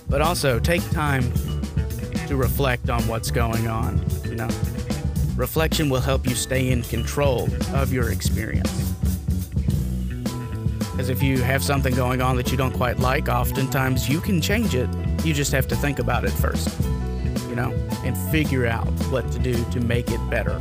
But 0.08 0.22
also, 0.22 0.60
take 0.60 0.88
time 0.92 1.34
to 2.28 2.36
reflect 2.36 2.92
on 2.92 3.02
what's 3.08 3.32
going 3.32 3.68
on. 3.68 4.06
You 4.26 4.36
know, 4.36 4.50
reflection 5.40 5.90
will 5.90 6.02
help 6.02 6.28
you 6.28 6.36
stay 6.36 6.70
in 6.70 6.84
control 6.84 7.48
of 7.74 7.94
your 7.94 8.12
experience. 8.12 8.92
Because 10.92 11.08
if 11.08 11.24
you 11.24 11.42
have 11.42 11.64
something 11.64 11.96
going 11.96 12.22
on 12.22 12.36
that 12.36 12.52
you 12.52 12.58
don't 12.58 12.74
quite 12.74 13.00
like, 13.00 13.30
oftentimes 13.30 14.10
you 14.10 14.20
can 14.20 14.42
change 14.42 14.76
it. 14.76 14.90
You 15.24 15.34
just 15.34 15.54
have 15.54 15.66
to 15.70 15.78
think 15.78 16.00
about 16.00 16.26
it 16.26 16.32
first, 16.32 16.78
you 17.48 17.56
know, 17.56 17.72
and 18.04 18.18
figure 18.32 18.68
out 18.68 18.86
what 19.12 19.32
to 19.32 19.40
do 19.40 19.54
to 19.72 19.80
make 19.80 20.12
it 20.12 20.20
better. 20.30 20.60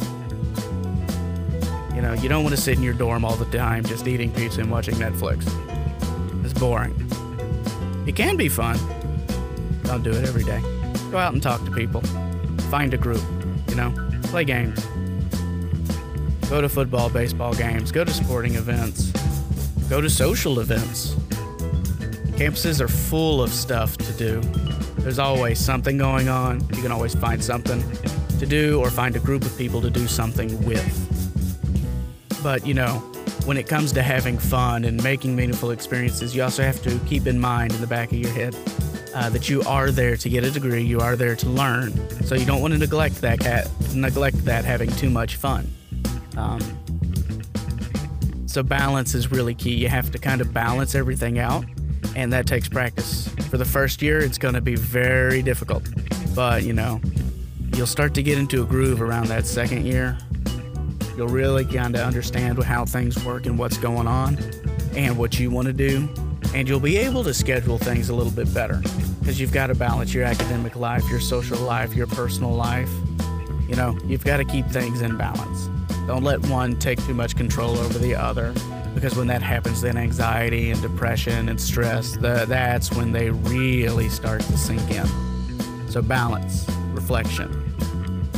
You 1.92 2.00
know, 2.00 2.12
you 2.12 2.28
don't 2.28 2.44
want 2.44 2.54
to 2.54 2.61
sit 2.61 2.76
in 2.76 2.85
your 2.85 2.94
dorm 2.94 3.25
all 3.25 3.35
the 3.35 3.58
time 3.58 3.85
just 3.85 4.06
eating 4.06 4.32
pizza 4.32 4.61
and 4.61 4.70
watching 4.70 4.94
Netflix. 4.94 5.42
It's 6.44 6.56
boring. 6.56 6.94
It 8.06 8.14
can 8.14 8.37
be 8.37 8.49
fun. 8.49 8.78
Don't 9.82 10.04
do 10.04 10.12
it 10.12 10.25
every 10.25 10.44
day. 10.44 10.61
Go 11.11 11.18
out 11.18 11.32
and 11.32 11.42
talk 11.42 11.64
to 11.64 11.70
people. 11.73 12.00
Find 12.70 12.94
a 12.94 12.97
group, 12.97 13.23
you 13.68 13.75
know, 13.75 14.07
play 14.28 14.44
games. 14.44 14.85
Go 16.50 16.61
to 16.61 16.68
football, 16.68 17.08
baseball 17.08 17.54
games, 17.54 17.90
go 17.90 18.04
to 18.04 18.12
sporting 18.12 18.54
events, 18.56 19.11
go 19.88 20.00
to 20.00 20.11
social 20.11 20.61
events. 20.61 21.14
Campuses 22.37 22.80
are 22.80 22.88
full 22.88 23.42
of 23.42 23.50
stuff 23.50 23.97
to 23.97 24.12
do. 24.12 24.40
There's 24.99 25.18
always 25.18 25.58
something 25.58 25.97
going 25.99 26.28
on. 26.28 26.61
You 26.75 26.82
can 26.82 26.92
always 26.92 27.14
find 27.14 27.42
something 27.42 27.82
to 28.38 28.47
do 28.47 28.80
or 28.80 28.90
find 28.90 29.16
a 29.16 29.20
group 29.20 29.42
of 29.42 29.56
people 29.56 29.80
to 29.80 29.90
do 29.90 30.06
something 30.06 30.62
with. 30.64 30.94
But, 32.42 32.66
you 32.66 32.75
know, 32.75 32.99
when 33.44 33.56
it 33.56 33.66
comes 33.66 33.92
to 33.92 34.02
having 34.02 34.38
fun 34.38 34.85
and 34.85 35.02
making 35.02 35.35
meaningful 35.35 35.70
experiences, 35.70 36.37
you 36.37 36.42
also 36.42 36.62
have 36.62 36.82
to 36.82 36.99
keep 37.06 37.26
in 37.26 37.38
mind 37.40 37.73
in 37.73 37.80
the 37.80 37.87
back 37.87 38.12
of 38.12 38.18
your 38.18 38.30
head 38.30 38.54
uh, 39.18 39.28
that 39.28 39.48
you 39.48 39.62
are 39.62 39.90
there 39.90 40.16
to 40.16 40.28
get 40.28 40.44
a 40.44 40.50
degree, 40.50 40.80
you 40.80 41.00
are 41.00 41.16
there 41.16 41.34
to 41.34 41.48
learn. 41.48 41.92
So 42.25 42.37
you 42.37 42.46
don't 42.46 42.60
want 42.60 42.72
to 42.72 42.78
neglect 42.78 43.20
that 43.22 43.40
cat, 43.40 43.68
neglect 43.92 44.44
that 44.44 44.64
having 44.64 44.88
too 44.92 45.10
much 45.10 45.34
fun. 45.34 45.68
Um, 46.37 46.60
so 48.46 48.62
balance 48.62 49.16
is 49.16 49.32
really 49.32 49.56
key. 49.56 49.75
You 49.75 49.88
have 49.88 50.12
to 50.12 50.20
kind 50.20 50.40
of 50.40 50.54
balance 50.54 50.94
everything 50.94 51.40
out, 51.40 51.64
and 52.14 52.32
that 52.32 52.46
takes 52.46 52.68
practice. 52.68 53.28
For 53.50 53.58
the 53.58 53.64
first 53.64 54.02
year, 54.02 54.20
it's 54.20 54.38
going 54.38 54.54
to 54.54 54.60
be 54.60 54.76
very 54.76 55.42
difficult, 55.42 55.88
but 56.37 56.62
you 56.62 56.72
know, 56.72 57.00
you'll 57.75 57.88
start 57.88 58.14
to 58.14 58.22
get 58.22 58.38
into 58.38 58.62
a 58.62 58.66
groove 58.66 59.02
around 59.02 59.26
that 59.28 59.46
second 59.46 59.84
year. 59.84 60.16
You'll 61.16 61.26
really 61.26 61.64
kind 61.64 61.96
of 61.96 62.02
understand 62.02 62.62
how 62.62 62.84
things 62.84 63.25
work 63.25 63.46
and 63.46 63.58
what's 63.58 63.78
going 63.78 64.06
on, 64.06 64.38
and 64.94 65.18
what 65.18 65.40
you 65.40 65.50
want 65.50 65.66
to 65.66 65.72
do 65.72 66.08
and 66.55 66.69
you'll 66.69 66.81
be 66.81 66.97
able 66.97 67.25
to 67.25 67.35
schedule 67.35 67.78
things 67.78 68.09
a 68.09 68.14
little 68.14 68.33
bit 68.33 68.52
better 68.52 68.81
because 69.21 69.40
you've 69.40 69.52
got 69.52 69.69
to 69.69 69.75
balance 69.75 70.14
your 70.14 70.25
academic 70.25 70.76
life, 70.76 71.09
your 71.11 71.21
social 71.21 71.59
life, 71.59 71.95
your 71.95 72.07
personal 72.07 72.52
life. 72.52 72.90
You 73.69 73.76
know, 73.76 73.99
you've 74.07 74.25
got 74.25 74.38
to 74.38 74.45
keep 74.45 74.67
things 74.67 75.02
in 75.02 75.17
balance. 75.17 75.69
Don't 76.07 76.25
let 76.25 76.40
one 76.47 76.78
take 76.78 77.05
too 77.05 77.12
much 77.12 77.37
control 77.37 77.76
over 77.76 77.99
the 77.99 78.14
other 78.14 78.55
because 78.95 79.14
when 79.14 79.26
that 79.28 79.43
happens, 79.43 79.83
then 79.83 79.97
anxiety 79.97 80.71
and 80.71 80.81
depression 80.81 81.50
and 81.50 81.61
stress, 81.61 82.17
the, 82.17 82.47
that's 82.49 82.90
when 82.93 83.12
they 83.12 83.31
really 83.31 84.09
start 84.09 84.40
to 84.40 84.57
sink 84.57 84.90
in. 84.90 85.07
So, 85.90 86.02
balance, 86.02 86.67
reflection. 86.93 87.64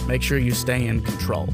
Make 0.06 0.22
sure 0.22 0.36
you 0.38 0.52
stay 0.52 0.86
in 0.86 1.00
control. 1.02 1.48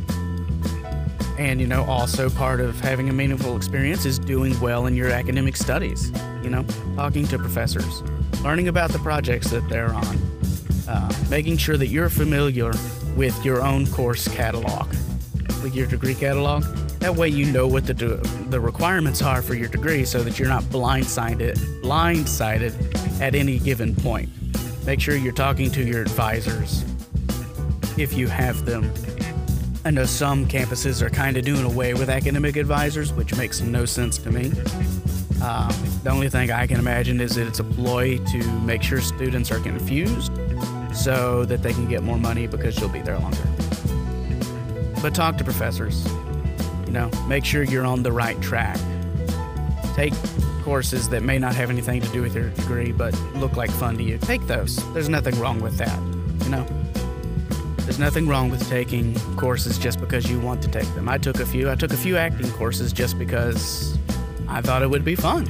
And, 1.38 1.60
you 1.60 1.66
know, 1.66 1.84
also 1.84 2.30
part 2.30 2.60
of 2.60 2.80
having 2.80 3.10
a 3.10 3.12
meaningful 3.12 3.56
experience 3.56 4.06
is 4.06 4.18
doing 4.18 4.58
well 4.58 4.86
in 4.86 4.96
your 4.96 5.10
academic 5.10 5.56
studies, 5.56 6.10
you 6.46 6.52
know, 6.52 6.64
talking 6.94 7.26
to 7.26 7.38
professors, 7.38 8.02
learning 8.44 8.68
about 8.68 8.92
the 8.92 9.00
projects 9.00 9.50
that 9.50 9.68
they're 9.68 9.92
on, 9.92 10.16
uh, 10.88 11.12
making 11.28 11.56
sure 11.56 11.76
that 11.76 11.88
you're 11.88 12.08
familiar 12.08 12.72
with 13.16 13.44
your 13.44 13.62
own 13.62 13.84
course 13.88 14.28
catalog, 14.28 14.88
with 15.64 15.74
your 15.74 15.88
degree 15.88 16.14
catalog. 16.14 16.62
That 17.00 17.16
way, 17.16 17.30
you 17.30 17.46
know 17.46 17.66
what 17.66 17.84
the, 17.84 17.94
the 18.48 18.60
requirements 18.60 19.22
are 19.22 19.42
for 19.42 19.54
your 19.54 19.66
degree 19.66 20.04
so 20.04 20.22
that 20.22 20.38
you're 20.38 20.46
not 20.46 20.62
blindsided, 20.64 21.56
blindsided 21.82 23.20
at 23.20 23.34
any 23.34 23.58
given 23.58 23.96
point. 23.96 24.28
Make 24.86 25.00
sure 25.00 25.16
you're 25.16 25.32
talking 25.32 25.68
to 25.72 25.82
your 25.82 26.00
advisors 26.00 26.84
if 27.98 28.12
you 28.12 28.28
have 28.28 28.64
them. 28.64 28.88
I 29.84 29.90
know 29.90 30.04
some 30.04 30.46
campuses 30.46 31.02
are 31.02 31.10
kind 31.10 31.36
of 31.36 31.44
doing 31.44 31.64
away 31.64 31.94
with 31.94 32.08
academic 32.08 32.54
advisors, 32.54 33.12
which 33.12 33.34
makes 33.36 33.60
no 33.62 33.84
sense 33.84 34.16
to 34.18 34.30
me. 34.30 34.52
Um, 35.42 35.70
the 36.02 36.10
only 36.10 36.28
thing 36.28 36.50
I 36.50 36.66
can 36.66 36.78
imagine 36.78 37.20
is 37.20 37.34
that 37.34 37.46
it's 37.46 37.60
a 37.60 37.64
ploy 37.64 38.18
to 38.18 38.50
make 38.60 38.82
sure 38.82 39.00
students 39.00 39.50
are 39.50 39.60
confused 39.60 40.32
so 40.94 41.44
that 41.44 41.62
they 41.62 41.72
can 41.72 41.88
get 41.88 42.02
more 42.02 42.18
money 42.18 42.46
because 42.46 42.78
you'll 42.80 42.88
be 42.88 43.02
there 43.02 43.18
longer. 43.18 43.46
But 45.02 45.14
talk 45.14 45.36
to 45.38 45.44
professors. 45.44 46.06
You 46.86 46.92
know, 46.92 47.10
make 47.28 47.44
sure 47.44 47.62
you're 47.62 47.84
on 47.84 48.02
the 48.02 48.12
right 48.12 48.40
track. 48.40 48.78
Take 49.94 50.14
courses 50.62 51.08
that 51.10 51.22
may 51.22 51.38
not 51.38 51.54
have 51.54 51.70
anything 51.70 52.00
to 52.00 52.08
do 52.08 52.22
with 52.22 52.34
your 52.34 52.50
degree 52.50 52.90
but 52.90 53.16
look 53.36 53.56
like 53.56 53.70
fun 53.70 53.96
to 53.98 54.02
you. 54.02 54.18
Take 54.18 54.46
those. 54.46 54.76
There's 54.94 55.08
nothing 55.08 55.38
wrong 55.38 55.60
with 55.60 55.76
that. 55.78 56.00
You 56.44 56.50
know, 56.50 56.66
there's 57.86 58.00
nothing 58.00 58.26
wrong 58.26 58.50
with 58.50 58.68
taking 58.68 59.14
courses 59.36 59.78
just 59.78 60.00
because 60.00 60.28
you 60.28 60.40
want 60.40 60.60
to 60.62 60.68
take 60.68 60.92
them. 60.94 61.08
I 61.08 61.18
took 61.18 61.38
a 61.38 61.46
few. 61.46 61.70
I 61.70 61.76
took 61.76 61.92
a 61.92 61.96
few 61.96 62.16
acting 62.16 62.50
courses 62.52 62.92
just 62.92 63.16
because 63.18 63.96
I 64.48 64.60
thought 64.60 64.82
it 64.82 64.90
would 64.90 65.04
be 65.04 65.14
fun. 65.14 65.46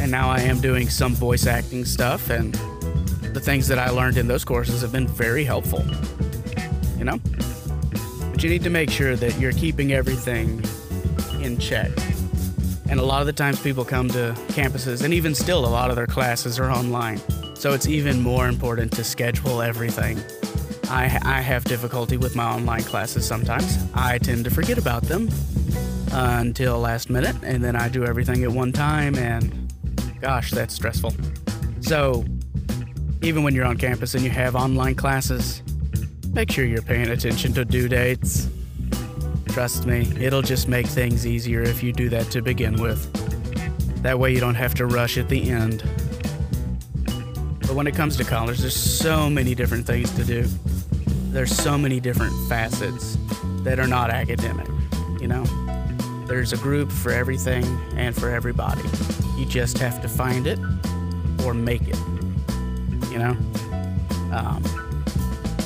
And 0.00 0.10
now 0.10 0.28
I 0.28 0.40
am 0.40 0.60
doing 0.60 0.88
some 0.88 1.14
voice 1.14 1.46
acting 1.46 1.84
stuff, 1.84 2.30
and 2.30 2.54
the 3.34 3.40
things 3.40 3.68
that 3.68 3.78
I 3.78 3.90
learned 3.90 4.16
in 4.16 4.26
those 4.26 4.44
courses 4.44 4.82
have 4.82 4.92
been 4.92 5.06
very 5.06 5.44
helpful. 5.44 5.84
You 6.98 7.04
know? 7.04 7.18
But 8.30 8.42
you 8.42 8.50
need 8.50 8.64
to 8.64 8.70
make 8.70 8.90
sure 8.90 9.16
that 9.16 9.38
you're 9.38 9.52
keeping 9.52 9.92
everything 9.92 10.62
in 11.42 11.58
check. 11.58 11.90
And 12.88 13.00
a 13.00 13.04
lot 13.04 13.20
of 13.20 13.26
the 13.26 13.32
times 13.32 13.60
people 13.60 13.84
come 13.84 14.08
to 14.08 14.34
campuses, 14.48 15.04
and 15.04 15.14
even 15.14 15.34
still, 15.34 15.64
a 15.64 15.68
lot 15.68 15.90
of 15.90 15.96
their 15.96 16.06
classes 16.06 16.58
are 16.58 16.70
online. 16.70 17.20
So 17.54 17.72
it's 17.72 17.86
even 17.86 18.20
more 18.20 18.48
important 18.48 18.92
to 18.92 19.04
schedule 19.04 19.62
everything 19.62 20.18
I, 20.92 21.18
I 21.24 21.40
have 21.40 21.64
difficulty 21.64 22.18
with 22.18 22.36
my 22.36 22.44
online 22.44 22.82
classes 22.82 23.26
sometimes. 23.26 23.78
I 23.94 24.18
tend 24.18 24.44
to 24.44 24.50
forget 24.50 24.76
about 24.76 25.02
them 25.04 25.30
until 26.12 26.78
last 26.78 27.10
minute, 27.10 27.36
and 27.42 27.62
then 27.62 27.76
I 27.76 27.88
do 27.88 28.04
everything 28.04 28.44
at 28.44 28.50
one 28.50 28.72
time, 28.72 29.16
and 29.16 29.72
gosh, 30.20 30.50
that's 30.50 30.74
stressful. 30.74 31.14
So, 31.80 32.24
even 33.22 33.42
when 33.42 33.54
you're 33.54 33.64
on 33.64 33.76
campus 33.76 34.14
and 34.14 34.22
you 34.22 34.30
have 34.30 34.54
online 34.54 34.94
classes, 34.94 35.62
make 36.32 36.50
sure 36.50 36.64
you're 36.64 36.82
paying 36.82 37.08
attention 37.08 37.52
to 37.54 37.64
due 37.64 37.88
dates. 37.88 38.48
Trust 39.48 39.86
me, 39.86 40.10
it'll 40.20 40.42
just 40.42 40.68
make 40.68 40.86
things 40.86 41.26
easier 41.26 41.62
if 41.62 41.82
you 41.82 41.92
do 41.92 42.08
that 42.08 42.30
to 42.30 42.42
begin 42.42 42.80
with. 42.80 43.12
That 44.02 44.18
way, 44.18 44.32
you 44.32 44.40
don't 44.40 44.54
have 44.54 44.74
to 44.74 44.86
rush 44.86 45.18
at 45.18 45.28
the 45.28 45.50
end. 45.50 45.82
But 47.60 47.74
when 47.74 47.86
it 47.86 47.94
comes 47.94 48.16
to 48.16 48.24
college, 48.24 48.58
there's 48.58 48.76
so 48.76 49.30
many 49.30 49.54
different 49.54 49.86
things 49.86 50.10
to 50.12 50.24
do 50.24 50.46
there's 51.32 51.56
so 51.56 51.78
many 51.78 51.98
different 51.98 52.34
facets 52.46 53.16
that 53.62 53.80
are 53.80 53.86
not 53.86 54.10
academic, 54.10 54.68
you 55.18 55.26
know? 55.26 55.44
There's 56.32 56.54
a 56.54 56.56
group 56.56 56.90
for 56.90 57.12
everything 57.12 57.62
and 57.94 58.16
for 58.16 58.30
everybody. 58.30 58.80
You 59.36 59.44
just 59.44 59.76
have 59.76 60.00
to 60.00 60.08
find 60.08 60.46
it 60.46 60.58
or 61.44 61.52
make 61.52 61.82
it, 61.82 61.98
you 63.10 63.18
know? 63.18 63.36
Um, 64.32 64.64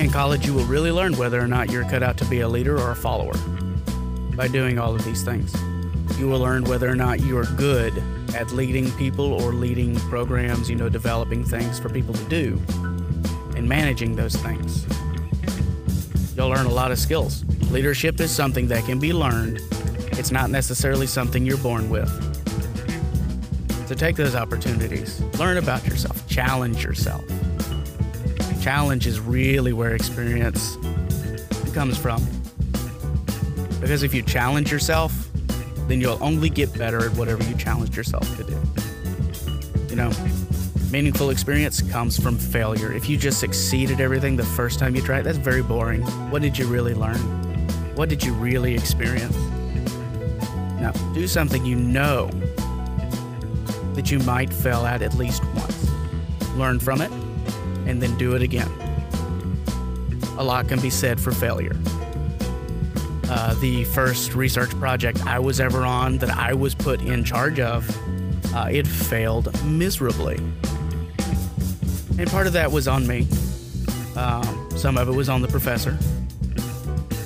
in 0.01 0.11
college, 0.11 0.45
you 0.45 0.53
will 0.53 0.65
really 0.65 0.91
learn 0.91 1.17
whether 1.17 1.41
or 1.41 1.47
not 1.47 1.71
you're 1.71 1.85
cut 1.85 2.03
out 2.03 2.17
to 2.17 2.25
be 2.25 2.41
a 2.41 2.49
leader 2.49 2.77
or 2.81 2.91
a 2.91 2.97
follower 2.97 3.35
by 4.35 4.49
doing 4.49 4.77
all 4.77 4.93
of 4.93 5.05
these 5.05 5.23
things. 5.23 5.55
You 6.19 6.27
will 6.27 6.41
learn 6.41 6.65
whether 6.65 6.91
or 6.91 6.97
not 6.97 7.21
you 7.21 7.39
are 7.39 7.47
good 7.57 8.03
at 8.35 8.51
leading 8.51 8.91
people 8.97 9.35
or 9.35 9.53
leading 9.53 9.95
programs, 10.11 10.69
you 10.69 10.75
know, 10.75 10.89
developing 10.89 11.45
things 11.45 11.79
for 11.79 11.91
people 11.91 12.13
to 12.15 12.25
do 12.25 12.61
and 13.55 13.69
managing 13.69 14.17
those 14.17 14.35
things 14.35 14.85
you'll 16.37 16.49
learn 16.51 16.67
a 16.67 16.73
lot 16.73 16.91
of 16.91 16.99
skills. 16.99 17.45
Leadership 17.71 18.21
is 18.21 18.31
something 18.31 18.69
that 18.69 18.85
can 18.85 18.99
be 18.99 19.13
learned, 19.13 19.61
it's 20.19 20.31
not 20.31 20.51
necessarily 20.51 21.07
something 21.07 21.45
you're 21.45 21.59
born 21.59 21.91
with. 21.91 22.09
So 23.89 23.95
take 23.95 24.17
those 24.17 24.35
opportunities, 24.35 25.21
learn 25.39 25.59
about 25.59 25.87
yourself, 25.87 26.27
challenge 26.29 26.85
yourself. 26.85 27.25
Challenge 28.61 29.07
is 29.07 29.21
really 29.21 29.73
where 29.73 29.95
experience 29.95 30.77
comes 31.73 31.97
from. 31.97 32.25
Because 33.81 34.03
if 34.03 34.13
you 34.13 34.23
challenge 34.23 34.73
yourself, 34.73 35.29
then 35.87 36.01
you'll 36.01 36.23
only 36.23 36.51
get 36.51 36.77
better 36.77 37.07
at 37.07 37.17
whatever 37.17 37.45
you 37.45 37.57
challenge 37.57 37.97
yourself 37.97 38.25
to 38.37 38.45
do. 38.45 38.59
You 39.89 39.97
know, 39.97 40.11
Meaningful 40.93 41.31
experience 41.31 41.83
comes 41.83 42.19
from 42.19 42.39
failure. 42.39 42.93
If 42.93 43.09
you 43.09 43.17
just 43.17 43.41
succeed 43.41 43.91
at 43.91 43.99
everything 43.99 44.37
the 44.37 44.45
first 44.45 44.79
time 44.79 44.95
you 44.95 45.03
try 45.03 45.19
it, 45.19 45.25
that's 45.25 45.37
very 45.37 45.63
boring. 45.63 46.01
What 46.31 46.43
did 46.43 46.57
you 46.57 46.67
really 46.67 46.95
learn? 46.95 47.19
What 47.97 48.09
did 48.09 48.23
you 48.23 48.33
really 48.33 48.75
experience? 48.75 49.37
Now, 50.87 50.93
do 51.13 51.27
something 51.27 51.67
you 51.67 51.75
know 51.75 52.29
that 53.95 54.09
you 54.09 54.21
might 54.21 54.55
fail 54.55 54.87
at 54.87 55.03
at 55.03 55.15
least 55.15 55.45
once. 55.57 55.91
Learn 56.55 56.79
from 56.79 57.01
it, 57.01 57.11
and 57.89 58.01
then 58.01 58.17
do 58.19 58.37
it 58.37 58.43
again. 58.43 58.71
A 60.39 60.45
lot 60.45 60.69
can 60.69 60.79
be 60.79 60.91
said 60.91 61.21
for 61.21 61.33
failure. 61.33 61.77
Uh, 63.29 63.55
the 63.55 63.83
first 63.83 64.37
research 64.37 64.71
project 64.79 65.27
I 65.27 65.41
was 65.41 65.59
ever 65.59 65.83
on 65.83 66.19
that 66.19 66.31
I 66.31 66.55
was 66.55 66.73
put 66.73 67.03
in 67.03 67.25
charge 67.25 67.59
of, 67.59 67.85
uh, 68.55 68.69
it 68.71 68.87
failed 68.87 69.53
miserably. 69.65 70.37
And 72.17 72.31
part 72.31 72.47
of 72.47 72.53
that 72.53 72.71
was 72.71 72.87
on 72.87 73.09
me. 73.09 73.27
Um, 74.15 74.69
some 74.77 74.97
of 74.97 75.09
it 75.09 75.17
was 75.17 75.29
on 75.29 75.43
the 75.43 75.49
professor. 75.49 75.99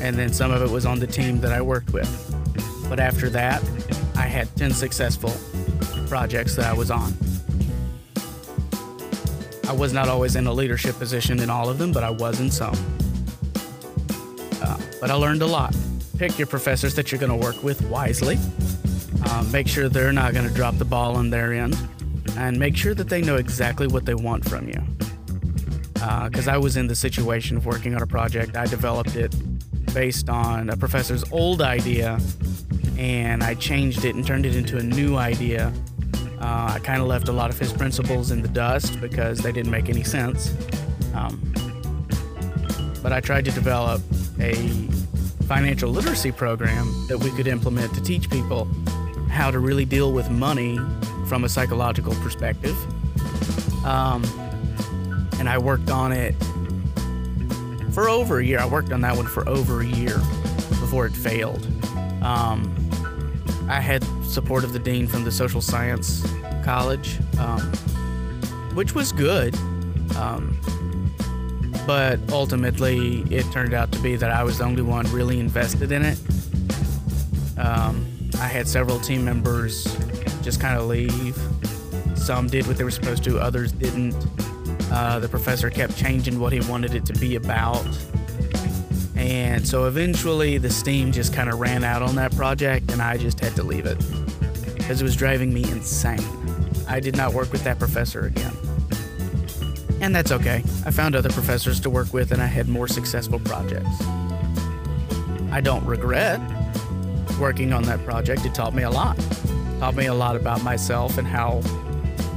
And 0.00 0.16
then 0.16 0.32
some 0.32 0.50
of 0.50 0.62
it 0.62 0.70
was 0.70 0.86
on 0.86 0.98
the 0.98 1.06
team 1.06 1.42
that 1.42 1.52
I 1.52 1.60
worked 1.60 1.92
with. 1.92 2.29
But 2.90 2.98
after 2.98 3.30
that, 3.30 3.62
I 4.16 4.26
had 4.26 4.54
10 4.56 4.72
successful 4.72 5.32
projects 6.08 6.56
that 6.56 6.66
I 6.66 6.74
was 6.74 6.90
on. 6.90 7.14
I 9.68 9.72
was 9.72 9.92
not 9.92 10.08
always 10.08 10.34
in 10.34 10.48
a 10.48 10.52
leadership 10.52 10.98
position 10.98 11.38
in 11.38 11.48
all 11.48 11.68
of 11.68 11.78
them, 11.78 11.92
but 11.92 12.02
I 12.02 12.10
was 12.10 12.40
in 12.40 12.50
some. 12.50 12.74
Uh, 14.60 14.76
but 15.00 15.12
I 15.12 15.14
learned 15.14 15.42
a 15.42 15.46
lot. 15.46 15.74
Pick 16.18 16.36
your 16.36 16.48
professors 16.48 16.96
that 16.96 17.12
you're 17.12 17.20
going 17.20 17.30
to 17.30 17.46
work 17.46 17.62
with 17.62 17.80
wisely. 17.82 18.36
Um, 19.30 19.50
make 19.52 19.68
sure 19.68 19.88
they're 19.88 20.12
not 20.12 20.34
going 20.34 20.48
to 20.48 20.52
drop 20.52 20.76
the 20.76 20.84
ball 20.84 21.14
on 21.14 21.30
their 21.30 21.52
end 21.52 21.78
and 22.36 22.58
make 22.58 22.76
sure 22.76 22.94
that 22.94 23.08
they 23.08 23.22
know 23.22 23.36
exactly 23.36 23.86
what 23.86 24.04
they 24.04 24.16
want 24.16 24.48
from 24.48 24.66
you. 24.66 24.82
Because 25.92 26.48
uh, 26.48 26.54
I 26.54 26.58
was 26.58 26.76
in 26.76 26.88
the 26.88 26.96
situation 26.96 27.56
of 27.56 27.66
working 27.66 27.94
on 27.94 28.02
a 28.02 28.06
project, 28.06 28.56
I 28.56 28.66
developed 28.66 29.14
it 29.14 29.32
based 29.94 30.28
on 30.28 30.70
a 30.70 30.76
professor's 30.76 31.24
old 31.30 31.62
idea, 31.62 32.18
and 33.00 33.42
I 33.42 33.54
changed 33.54 34.04
it 34.04 34.14
and 34.14 34.26
turned 34.26 34.44
it 34.44 34.54
into 34.54 34.76
a 34.76 34.82
new 34.82 35.16
idea. 35.16 35.72
Uh, 36.38 36.72
I 36.74 36.80
kind 36.80 37.00
of 37.00 37.08
left 37.08 37.28
a 37.28 37.32
lot 37.32 37.48
of 37.48 37.58
his 37.58 37.72
principles 37.72 38.30
in 38.30 38.42
the 38.42 38.48
dust 38.48 39.00
because 39.00 39.38
they 39.38 39.52
didn't 39.52 39.70
make 39.70 39.88
any 39.88 40.04
sense. 40.04 40.54
Um, 41.14 41.40
but 43.02 43.10
I 43.10 43.20
tried 43.20 43.46
to 43.46 43.52
develop 43.52 44.02
a 44.38 44.52
financial 45.48 45.90
literacy 45.90 46.30
program 46.30 46.92
that 47.08 47.16
we 47.16 47.30
could 47.30 47.46
implement 47.46 47.94
to 47.94 48.02
teach 48.02 48.28
people 48.28 48.66
how 49.30 49.50
to 49.50 49.60
really 49.60 49.86
deal 49.86 50.12
with 50.12 50.28
money 50.28 50.78
from 51.26 51.44
a 51.44 51.48
psychological 51.48 52.14
perspective. 52.16 52.76
Um, 53.86 54.24
and 55.38 55.48
I 55.48 55.56
worked 55.56 55.88
on 55.88 56.12
it 56.12 56.34
for 57.92 58.10
over 58.10 58.40
a 58.40 58.44
year. 58.44 58.58
I 58.58 58.66
worked 58.66 58.92
on 58.92 59.00
that 59.00 59.16
one 59.16 59.26
for 59.26 59.48
over 59.48 59.80
a 59.80 59.86
year 59.86 60.18
before 60.68 61.06
it 61.06 61.12
failed. 61.12 61.66
Um, 62.22 62.76
I 63.70 63.78
had 63.78 64.04
support 64.24 64.64
of 64.64 64.72
the 64.72 64.80
dean 64.80 65.06
from 65.06 65.22
the 65.22 65.30
social 65.30 65.60
science 65.60 66.26
college, 66.64 67.18
um, 67.38 67.60
which 68.74 68.96
was 68.96 69.12
good. 69.12 69.54
Um, 70.16 70.60
but 71.86 72.18
ultimately, 72.32 73.20
it 73.30 73.44
turned 73.52 73.72
out 73.72 73.92
to 73.92 74.00
be 74.00 74.16
that 74.16 74.32
I 74.32 74.42
was 74.42 74.58
the 74.58 74.64
only 74.64 74.82
one 74.82 75.06
really 75.12 75.38
invested 75.38 75.92
in 75.92 76.04
it. 76.04 76.18
Um, 77.58 78.06
I 78.40 78.48
had 78.48 78.66
several 78.66 78.98
team 78.98 79.24
members 79.24 79.84
just 80.42 80.60
kind 80.60 80.76
of 80.76 80.86
leave. 80.86 81.38
Some 82.16 82.48
did 82.48 82.66
what 82.66 82.76
they 82.76 82.82
were 82.84 82.90
supposed 82.90 83.22
to, 83.24 83.38
others 83.38 83.70
didn't. 83.70 84.16
Uh, 84.90 85.20
the 85.20 85.28
professor 85.28 85.70
kept 85.70 85.96
changing 85.96 86.40
what 86.40 86.52
he 86.52 86.60
wanted 86.68 86.94
it 86.94 87.06
to 87.06 87.12
be 87.14 87.36
about. 87.36 87.86
And 89.30 89.66
so 89.66 89.86
eventually 89.86 90.58
the 90.58 90.68
steam 90.68 91.12
just 91.12 91.32
kind 91.32 91.48
of 91.48 91.58
ran 91.58 91.84
out 91.84 92.02
on 92.02 92.16
that 92.16 92.36
project, 92.36 92.90
and 92.90 93.00
I 93.00 93.16
just 93.16 93.40
had 93.40 93.56
to 93.56 93.62
leave 93.62 93.86
it 93.86 93.96
because 94.76 95.00
it 95.00 95.04
was 95.04 95.16
driving 95.16 95.54
me 95.54 95.62
insane. 95.62 96.20
I 96.88 97.00
did 97.00 97.16
not 97.16 97.32
work 97.32 97.50
with 97.52 97.64
that 97.64 97.78
professor 97.78 98.26
again. 98.26 98.52
And 100.02 100.14
that's 100.14 100.32
okay. 100.32 100.62
I 100.84 100.90
found 100.90 101.16
other 101.16 101.30
professors 101.30 101.80
to 101.80 101.90
work 101.90 102.12
with, 102.12 102.32
and 102.32 102.42
I 102.42 102.46
had 102.46 102.68
more 102.68 102.88
successful 102.88 103.38
projects. 103.38 104.02
I 105.50 105.62
don't 105.62 105.84
regret 105.86 106.40
working 107.38 107.72
on 107.72 107.84
that 107.84 108.04
project, 108.04 108.44
it 108.44 108.54
taught 108.54 108.74
me 108.74 108.82
a 108.82 108.90
lot 108.90 109.18
taught 109.80 109.94
me 109.94 110.04
a 110.04 110.14
lot 110.14 110.36
about 110.36 110.62
myself 110.62 111.16
and 111.16 111.26
how 111.26 111.62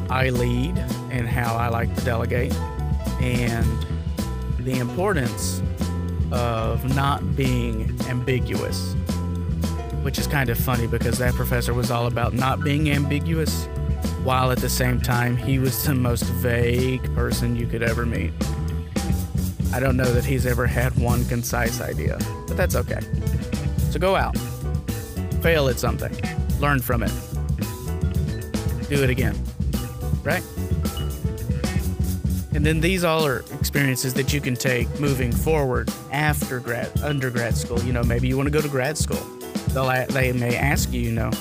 I 0.10 0.29
lead 0.29 0.77
and 1.12 1.27
how 1.27 1.58
I 1.58 1.67
like 1.67 1.93
to 1.93 2.06
delegate 2.06 2.53
and 3.19 3.86
the 4.60 4.79
importance 4.79 5.62
of 6.34 6.96
not 6.96 7.36
being 7.36 7.98
ambiguous, 8.10 8.93
which 10.02 10.17
is 10.17 10.28
kind 10.28 10.50
of 10.50 10.58
funny 10.58 10.88
because 10.88 11.17
that 11.19 11.34
professor 11.36 11.74
was 11.74 11.91
all 11.91 12.08
about 12.08 12.34
not 12.34 12.63
being 12.63 12.89
ambiguous, 12.89 13.65
while 14.24 14.52
at 14.52 14.58
the 14.58 14.69
same 14.69 15.00
time, 15.00 15.38
he 15.38 15.60
was 15.60 15.84
the 15.86 15.93
most 15.93 16.24
vague 16.24 17.04
person 17.15 17.56
you 17.56 17.67
could 17.67 17.84
ever 17.84 18.06
meet. 18.06 18.32
I 19.74 19.80
don't 19.80 19.96
know 19.96 20.12
that 20.12 20.26
he's 20.26 20.46
ever 20.46 20.65
had 20.65 20.96
one 20.98 21.26
concise 21.26 21.82
idea, 21.82 22.17
but 22.48 22.58
that's 22.58 22.76
okay. 22.76 23.00
So 23.91 24.00
go 24.00 24.15
out, 24.15 24.38
fail 25.41 25.67
at 25.67 25.80
something, 25.80 26.13
learn 26.60 26.80
from 26.80 27.04
it, 27.04 27.12
do 28.89 29.04
it 29.04 29.10
again, 29.10 29.36
right? 30.24 30.43
And 32.56 32.66
then 32.66 32.80
these 32.80 33.04
all 33.04 33.26
are 33.26 33.39
experiences 33.60 34.13
that 34.13 34.32
you 34.32 34.39
can 34.39 34.56
take 34.56 34.88
moving 35.00 35.32
forward 35.32 35.92
after 36.12 36.60
grad 36.60 36.92
undergrad 37.02 37.58
school. 37.58 37.82
You 37.84 37.94
know, 37.94 38.04
maybe 38.04 38.28
you 38.28 38.38
want 38.38 38.48
to 38.48 38.52
go 38.52 38.62
to 38.62 38.70
grad 38.70 38.98
school. 38.98 39.24
They'll 39.70 40.06
they 40.08 40.32
may 40.34 40.56
ask 40.56 40.92
you, 40.94 41.02
you 41.02 41.12
know, 41.12 41.32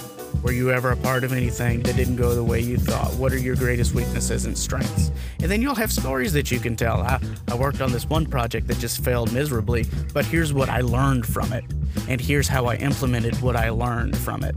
were 0.43 0.53
you 0.53 0.73
ever 0.73 0.91
a 0.91 0.97
part 0.97 1.23
of 1.23 1.33
anything 1.33 1.83
that 1.83 1.95
didn't 1.97 2.17
go 2.17 2.35
the 2.35 2.43
way 2.43 2.61
you 2.61 2.77
thought? 2.79 3.13
What 3.15 3.33
are 3.33 3.39
your 3.39 3.55
greatest 3.55 3.95
weaknesses 3.95 4.47
and 4.47 4.57
strengths? 4.57 5.13
And 5.41 5.51
then 5.51 5.63
you'll 5.63 5.75
have 5.75 5.93
stories 5.93 6.33
that 6.33 6.51
you 6.51 6.59
can 6.59 6.75
tell. 6.75 7.03
I, 7.03 7.21
I 7.49 7.55
worked 7.55 7.81
on 7.81 7.93
this 7.93 8.09
one 8.09 8.27
project 8.27 8.67
that 8.69 8.79
just 8.79 9.05
failed 9.05 9.33
miserably, 9.33 9.87
but 10.13 10.25
here's 10.25 10.53
what 10.53 10.69
I 10.69 10.81
learned 10.81 11.27
from 11.27 11.53
it. 11.53 11.65
And 12.09 12.21
here's 12.21 12.49
how 12.49 12.67
I 12.67 12.77
implemented 12.77 13.41
what 13.41 13.55
I 13.55 13.71
learned 13.71 14.17
from 14.17 14.43
it. 14.43 14.57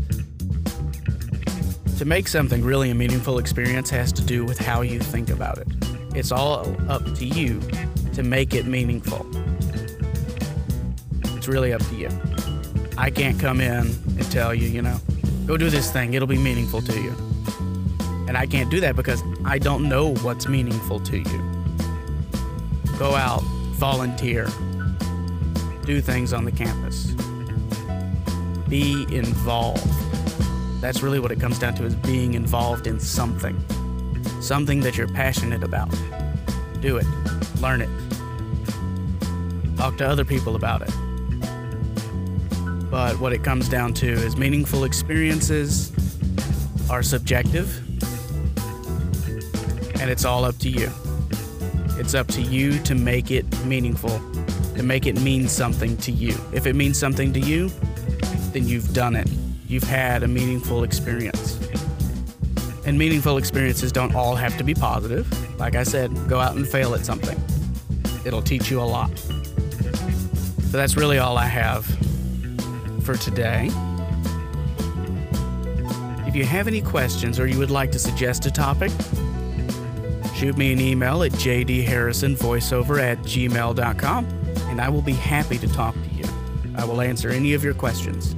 To 1.98 2.06
make 2.06 2.28
something 2.28 2.64
really 2.64 2.90
a 2.90 2.96
meaningful 2.96 3.38
experience 3.38 3.90
has 3.90 4.12
to 4.14 4.24
do 4.24 4.44
with 4.44 4.58
how 4.58 4.82
you 4.82 5.00
think 5.00 5.30
about 5.30 5.60
it. 5.60 5.68
It's 6.16 6.32
all 6.32 6.74
up 6.90 7.04
to 7.16 7.26
you 7.26 7.60
to 8.14 8.24
make 8.24 8.54
it 8.54 8.66
meaningful. 8.66 9.28
It's 11.36 11.50
really 11.50 11.74
up 11.74 11.86
to 11.88 11.96
you. 11.96 12.10
I 12.98 13.10
can't 13.10 13.38
come 13.38 13.60
in 13.60 13.74
and 13.84 14.32
tell 14.32 14.56
you, 14.56 14.70
you 14.70 14.82
know, 14.82 14.98
go 15.46 15.58
do 15.58 15.70
this 15.70 15.92
thing, 15.92 16.14
it'll 16.14 16.26
be 16.26 16.38
meaningful 16.38 16.82
to 16.84 17.02
you. 17.02 17.14
And 18.30 18.38
I 18.38 18.46
can't 18.46 18.72
do 18.72 18.80
that 18.80 18.96
because 18.96 19.22
I 19.44 19.60
don't 19.60 19.90
know 19.90 20.16
what's 20.16 20.48
meaningful 20.48 21.02
to 21.02 21.18
you. 21.18 21.66
Go 22.98 23.14
out, 23.14 23.44
volunteer, 23.74 24.46
do 25.84 26.00
things 26.00 26.32
on 26.32 26.46
the 26.46 26.52
campus, 26.54 27.08
be 28.70 29.06
involved. 29.14 29.86
That's 30.80 31.04
really 31.04 31.20
what 31.20 31.34
it 31.34 31.42
comes 31.42 31.60
down 31.60 31.76
to 31.76 31.84
is 31.84 31.94
being 31.94 32.36
involved 32.36 32.88
in 32.88 33.02
something 33.02 33.62
something 34.46 34.80
that 34.82 34.98
you're 34.98 35.08
passionate 35.08 35.64
about. 35.64 35.90
Do 36.80 36.98
it, 36.98 37.06
learn 37.60 37.82
it, 37.82 37.90
talk 39.78 39.98
to 39.98 40.08
other 40.08 40.24
people 40.24 40.56
about 40.56 40.82
it. 40.82 40.92
But 42.92 43.20
what 43.20 43.34
it 43.34 43.44
comes 43.44 43.68
down 43.68 43.94
to 43.96 44.08
is 44.08 44.38
meaningful 44.38 44.84
experiences 44.84 45.92
are 46.90 47.04
subjective, 47.04 47.78
and 50.00 50.10
it's 50.10 50.26
all 50.26 50.46
up 50.46 50.58
to 50.60 50.70
you. 50.70 50.90
It's 51.98 52.14
up 52.14 52.28
to 52.30 52.42
you 52.42 52.78
to 52.84 52.94
make 52.94 53.32
it 53.32 53.46
meaningful, 53.66 54.20
to 54.76 54.84
make 54.84 55.08
it 55.08 55.20
mean 55.22 55.48
something 55.48 55.98
to 55.98 56.12
you. 56.12 56.36
If 56.54 56.68
it 56.68 56.76
means 56.76 57.00
something 57.00 57.34
to 57.34 57.40
you, 57.40 57.70
then 58.54 58.68
you've 58.68 58.94
done 58.94 59.16
it. 59.16 59.28
You've 59.68 59.84
had 59.84 60.24
a 60.24 60.28
meaningful 60.28 60.84
experience. 60.84 61.45
And 62.86 62.98
meaningful 62.98 63.38
experiences 63.38 63.92
don't 63.92 64.14
all 64.14 64.36
have 64.36 64.58
to 64.58 64.64
be 64.64 64.74
positive. 64.74 65.28
Like 65.60 65.76
I 65.76 65.84
said, 65.84 66.12
go 66.30 66.40
out 66.40 66.56
and 66.56 66.68
fail 66.68 66.94
at 66.94 67.06
something. 67.06 67.40
It'll 68.26 68.42
teach 68.42 68.70
you 68.70 68.80
a 68.80 68.84
lot. 68.84 69.18
So 69.18 70.78
that's 70.78 70.96
really 70.96 71.18
all 71.18 71.38
I 71.38 71.46
have 71.46 71.86
for 73.04 73.16
today. 73.16 73.70
If 76.28 76.36
you 76.36 76.44
have 76.44 76.68
any 76.68 76.82
questions 76.82 77.40
or 77.40 77.48
you 77.48 77.58
would 77.58 77.72
like 77.72 77.92
to 77.94 78.00
suggest 78.00 78.46
a 78.46 78.52
topic, 78.52 78.92
shoot 80.36 80.58
me 80.58 80.74
an 80.74 80.82
email 80.82 81.24
at 81.24 81.32
jdharrisonvoiceover 81.32 83.00
at 83.00 83.20
gmail.com 83.20 84.26
and 84.68 84.82
I 84.82 84.90
will 84.90 85.02
be 85.02 85.14
happy 85.14 85.58
to 85.58 85.68
talk 85.70 85.96
to 85.96 86.10
you. 86.10 86.26
I 86.76 86.84
will 86.84 87.00
answer 87.00 87.30
any 87.30 87.54
of 87.54 87.64
your 87.64 87.74
questions. 87.74 88.36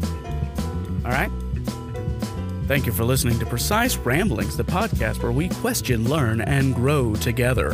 All 1.04 1.12
right? 1.12 1.32
Thank 2.68 2.86
you 2.86 2.92
for 2.92 3.06
listening 3.06 3.40
to 3.40 3.46
Precise 3.46 3.96
Ramblings, 3.96 4.58
the 4.58 4.64
podcast 4.64 5.24
where 5.24 5.32
we 5.32 5.48
question, 5.48 6.10
learn, 6.10 6.42
and 6.42 6.76
grow 6.76 7.16
together. 7.16 7.74